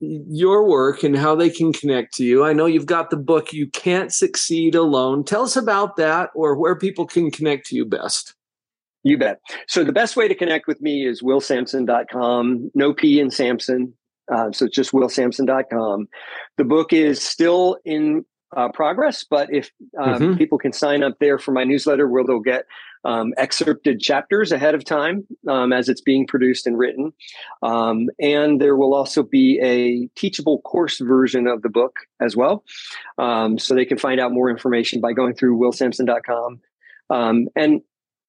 your 0.00 0.68
work 0.68 1.02
and 1.02 1.16
how 1.16 1.34
they 1.34 1.50
can 1.50 1.72
connect 1.72 2.14
to 2.14 2.24
you. 2.24 2.44
I 2.44 2.52
know 2.52 2.66
you've 2.66 2.86
got 2.86 3.10
the 3.10 3.16
book 3.16 3.52
You 3.52 3.68
Can't 3.68 4.12
Succeed 4.12 4.74
Alone. 4.74 5.24
Tell 5.24 5.42
us 5.42 5.56
about 5.56 5.96
that 5.96 6.30
or 6.34 6.56
where 6.56 6.74
people 6.74 7.06
can 7.06 7.30
connect 7.30 7.66
to 7.66 7.76
you 7.76 7.84
best. 7.84 8.34
You 9.04 9.18
bet. 9.18 9.40
So 9.66 9.84
the 9.84 9.92
best 9.92 10.16
way 10.16 10.28
to 10.28 10.34
connect 10.34 10.66
with 10.66 10.80
me 10.80 11.06
is 11.06 11.22
willsampson.com. 11.22 12.70
No 12.74 12.94
P 12.94 13.20
in 13.20 13.30
Sampson. 13.30 13.94
Uh, 14.32 14.52
so 14.52 14.66
it's 14.66 14.76
just 14.76 14.92
willsampson.com. 14.92 16.08
The 16.56 16.64
book 16.64 16.92
is 16.92 17.22
still 17.22 17.78
in 17.84 18.24
uh, 18.56 18.68
progress, 18.70 19.24
but 19.28 19.52
if 19.52 19.70
um, 20.00 20.14
mm-hmm. 20.14 20.36
people 20.36 20.58
can 20.58 20.72
sign 20.72 21.02
up 21.02 21.18
there 21.20 21.38
for 21.38 21.52
my 21.52 21.64
newsletter 21.64 22.08
where 22.08 22.24
they'll 22.24 22.40
get 22.40 22.64
um, 23.04 23.32
excerpted 23.36 24.00
chapters 24.00 24.52
ahead 24.52 24.74
of 24.74 24.84
time 24.84 25.26
um, 25.48 25.72
as 25.72 25.88
it's 25.88 26.00
being 26.00 26.26
produced 26.26 26.66
and 26.66 26.78
written. 26.78 27.12
Um, 27.62 28.08
and 28.20 28.60
there 28.60 28.76
will 28.76 28.94
also 28.94 29.22
be 29.22 29.58
a 29.62 30.06
teachable 30.18 30.60
course 30.62 30.98
version 30.98 31.46
of 31.46 31.62
the 31.62 31.68
book 31.68 31.96
as 32.20 32.36
well. 32.36 32.64
Um, 33.18 33.58
so 33.58 33.74
they 33.74 33.84
can 33.84 33.98
find 33.98 34.20
out 34.20 34.32
more 34.32 34.50
information 34.50 35.00
by 35.00 35.12
going 35.12 35.34
through 35.34 35.58
willsampson.com. 35.58 36.60
Um, 37.10 37.48
and 37.56 37.82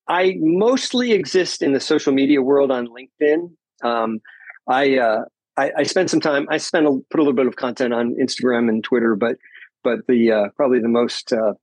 I 0.08 0.36
mostly 0.40 1.14
exist 1.14 1.62
in 1.62 1.74
the 1.74 1.80
social 1.80 2.14
media 2.14 2.42
world 2.42 2.72
on 2.72 2.88
LinkedIn. 2.88 3.52
Um, 3.84 4.20
I, 4.68 4.98
uh, 4.98 5.26
I, 5.56 5.72
I 5.80 5.84
spend 5.84 6.10
some 6.10 6.20
time. 6.20 6.48
I 6.50 6.58
spend 6.58 6.88
a, 6.88 6.92
put 7.10 7.20
a 7.20 7.24
little 7.24 7.34
bit 7.34 7.48
of 7.48 7.56
content 7.56 7.94
on 7.94 8.16
Instagram 8.16 8.70
and 8.70 8.84
Twitter, 8.84 9.16
but 9.16 9.38
but 9.84 10.00
the 10.08 10.32
uh, 10.32 10.50
probably 10.56 10.80
the 10.80 10.88
most 10.88 11.32
uh, 11.32 11.54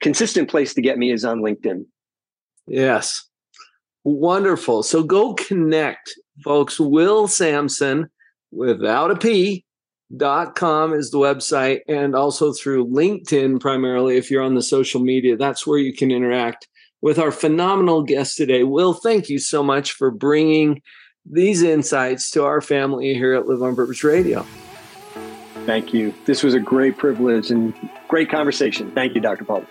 consistent 0.00 0.48
place 0.48 0.74
to 0.74 0.82
get 0.82 0.98
me 0.98 1.10
is 1.10 1.24
on 1.24 1.40
LinkedIn. 1.40 1.86
Yes. 2.66 3.24
Wonderful. 4.04 4.82
So 4.82 5.02
go 5.02 5.34
connect, 5.34 6.14
folks. 6.44 6.78
Will 6.78 7.28
Sampson 7.28 8.08
without 8.52 9.10
a 9.10 9.16
P 9.16 9.64
dot 10.16 10.54
com 10.54 10.92
is 10.92 11.10
the 11.10 11.18
website 11.18 11.80
and 11.88 12.14
also 12.14 12.52
through 12.52 12.86
LinkedIn 12.86 13.60
primarily 13.60 14.16
if 14.16 14.30
you're 14.30 14.42
on 14.42 14.54
the 14.54 14.62
social 14.62 15.00
media 15.00 15.36
that's 15.36 15.66
where 15.66 15.78
you 15.78 15.92
can 15.92 16.12
interact 16.12 16.68
with 17.02 17.18
our 17.18 17.32
phenomenal 17.32 18.04
guest 18.04 18.36
today 18.36 18.62
will 18.62 18.94
thank 18.94 19.28
you 19.28 19.40
so 19.40 19.64
much 19.64 19.90
for 19.90 20.12
bringing 20.12 20.80
these 21.28 21.60
insights 21.60 22.30
to 22.30 22.44
our 22.44 22.60
family 22.60 23.14
here 23.14 23.34
at 23.34 23.48
live 23.48 23.60
on 23.60 23.74
purpose 23.74 24.04
radio 24.04 24.46
thank 25.64 25.92
you 25.92 26.14
this 26.24 26.44
was 26.44 26.54
a 26.54 26.60
great 26.60 26.96
privilege 26.96 27.50
and 27.50 27.74
great 28.06 28.30
conversation 28.30 28.88
thank 28.92 29.12
you 29.16 29.20
dr 29.20 29.44
paul 29.44 29.64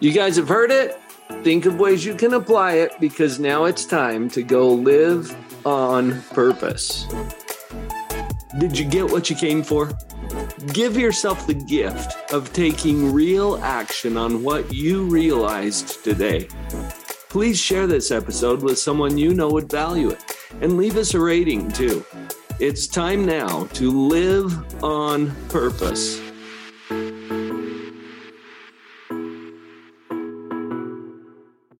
you 0.00 0.12
guys 0.12 0.36
have 0.36 0.48
heard 0.48 0.70
it 0.70 1.00
Think 1.42 1.64
of 1.64 1.80
ways 1.80 2.04
you 2.04 2.14
can 2.14 2.34
apply 2.34 2.74
it 2.74 2.92
because 3.00 3.40
now 3.40 3.64
it's 3.64 3.86
time 3.86 4.28
to 4.30 4.42
go 4.42 4.68
live 4.68 5.34
on 5.66 6.20
purpose. 6.34 7.06
Did 8.58 8.78
you 8.78 8.84
get 8.84 9.10
what 9.10 9.30
you 9.30 9.36
came 9.36 9.62
for? 9.62 9.90
Give 10.74 10.98
yourself 10.98 11.46
the 11.46 11.54
gift 11.54 12.32
of 12.32 12.52
taking 12.52 13.12
real 13.12 13.56
action 13.62 14.18
on 14.18 14.42
what 14.42 14.72
you 14.74 15.04
realized 15.04 16.04
today. 16.04 16.46
Please 17.30 17.58
share 17.58 17.86
this 17.86 18.10
episode 18.10 18.62
with 18.62 18.78
someone 18.78 19.16
you 19.16 19.32
know 19.32 19.48
would 19.48 19.70
value 19.70 20.10
it 20.10 20.22
and 20.60 20.76
leave 20.76 20.98
us 20.98 21.14
a 21.14 21.20
rating 21.20 21.70
too. 21.72 22.04
It's 22.58 22.86
time 22.86 23.24
now 23.24 23.64
to 23.72 23.90
live 23.90 24.84
on 24.84 25.34
purpose. 25.48 26.20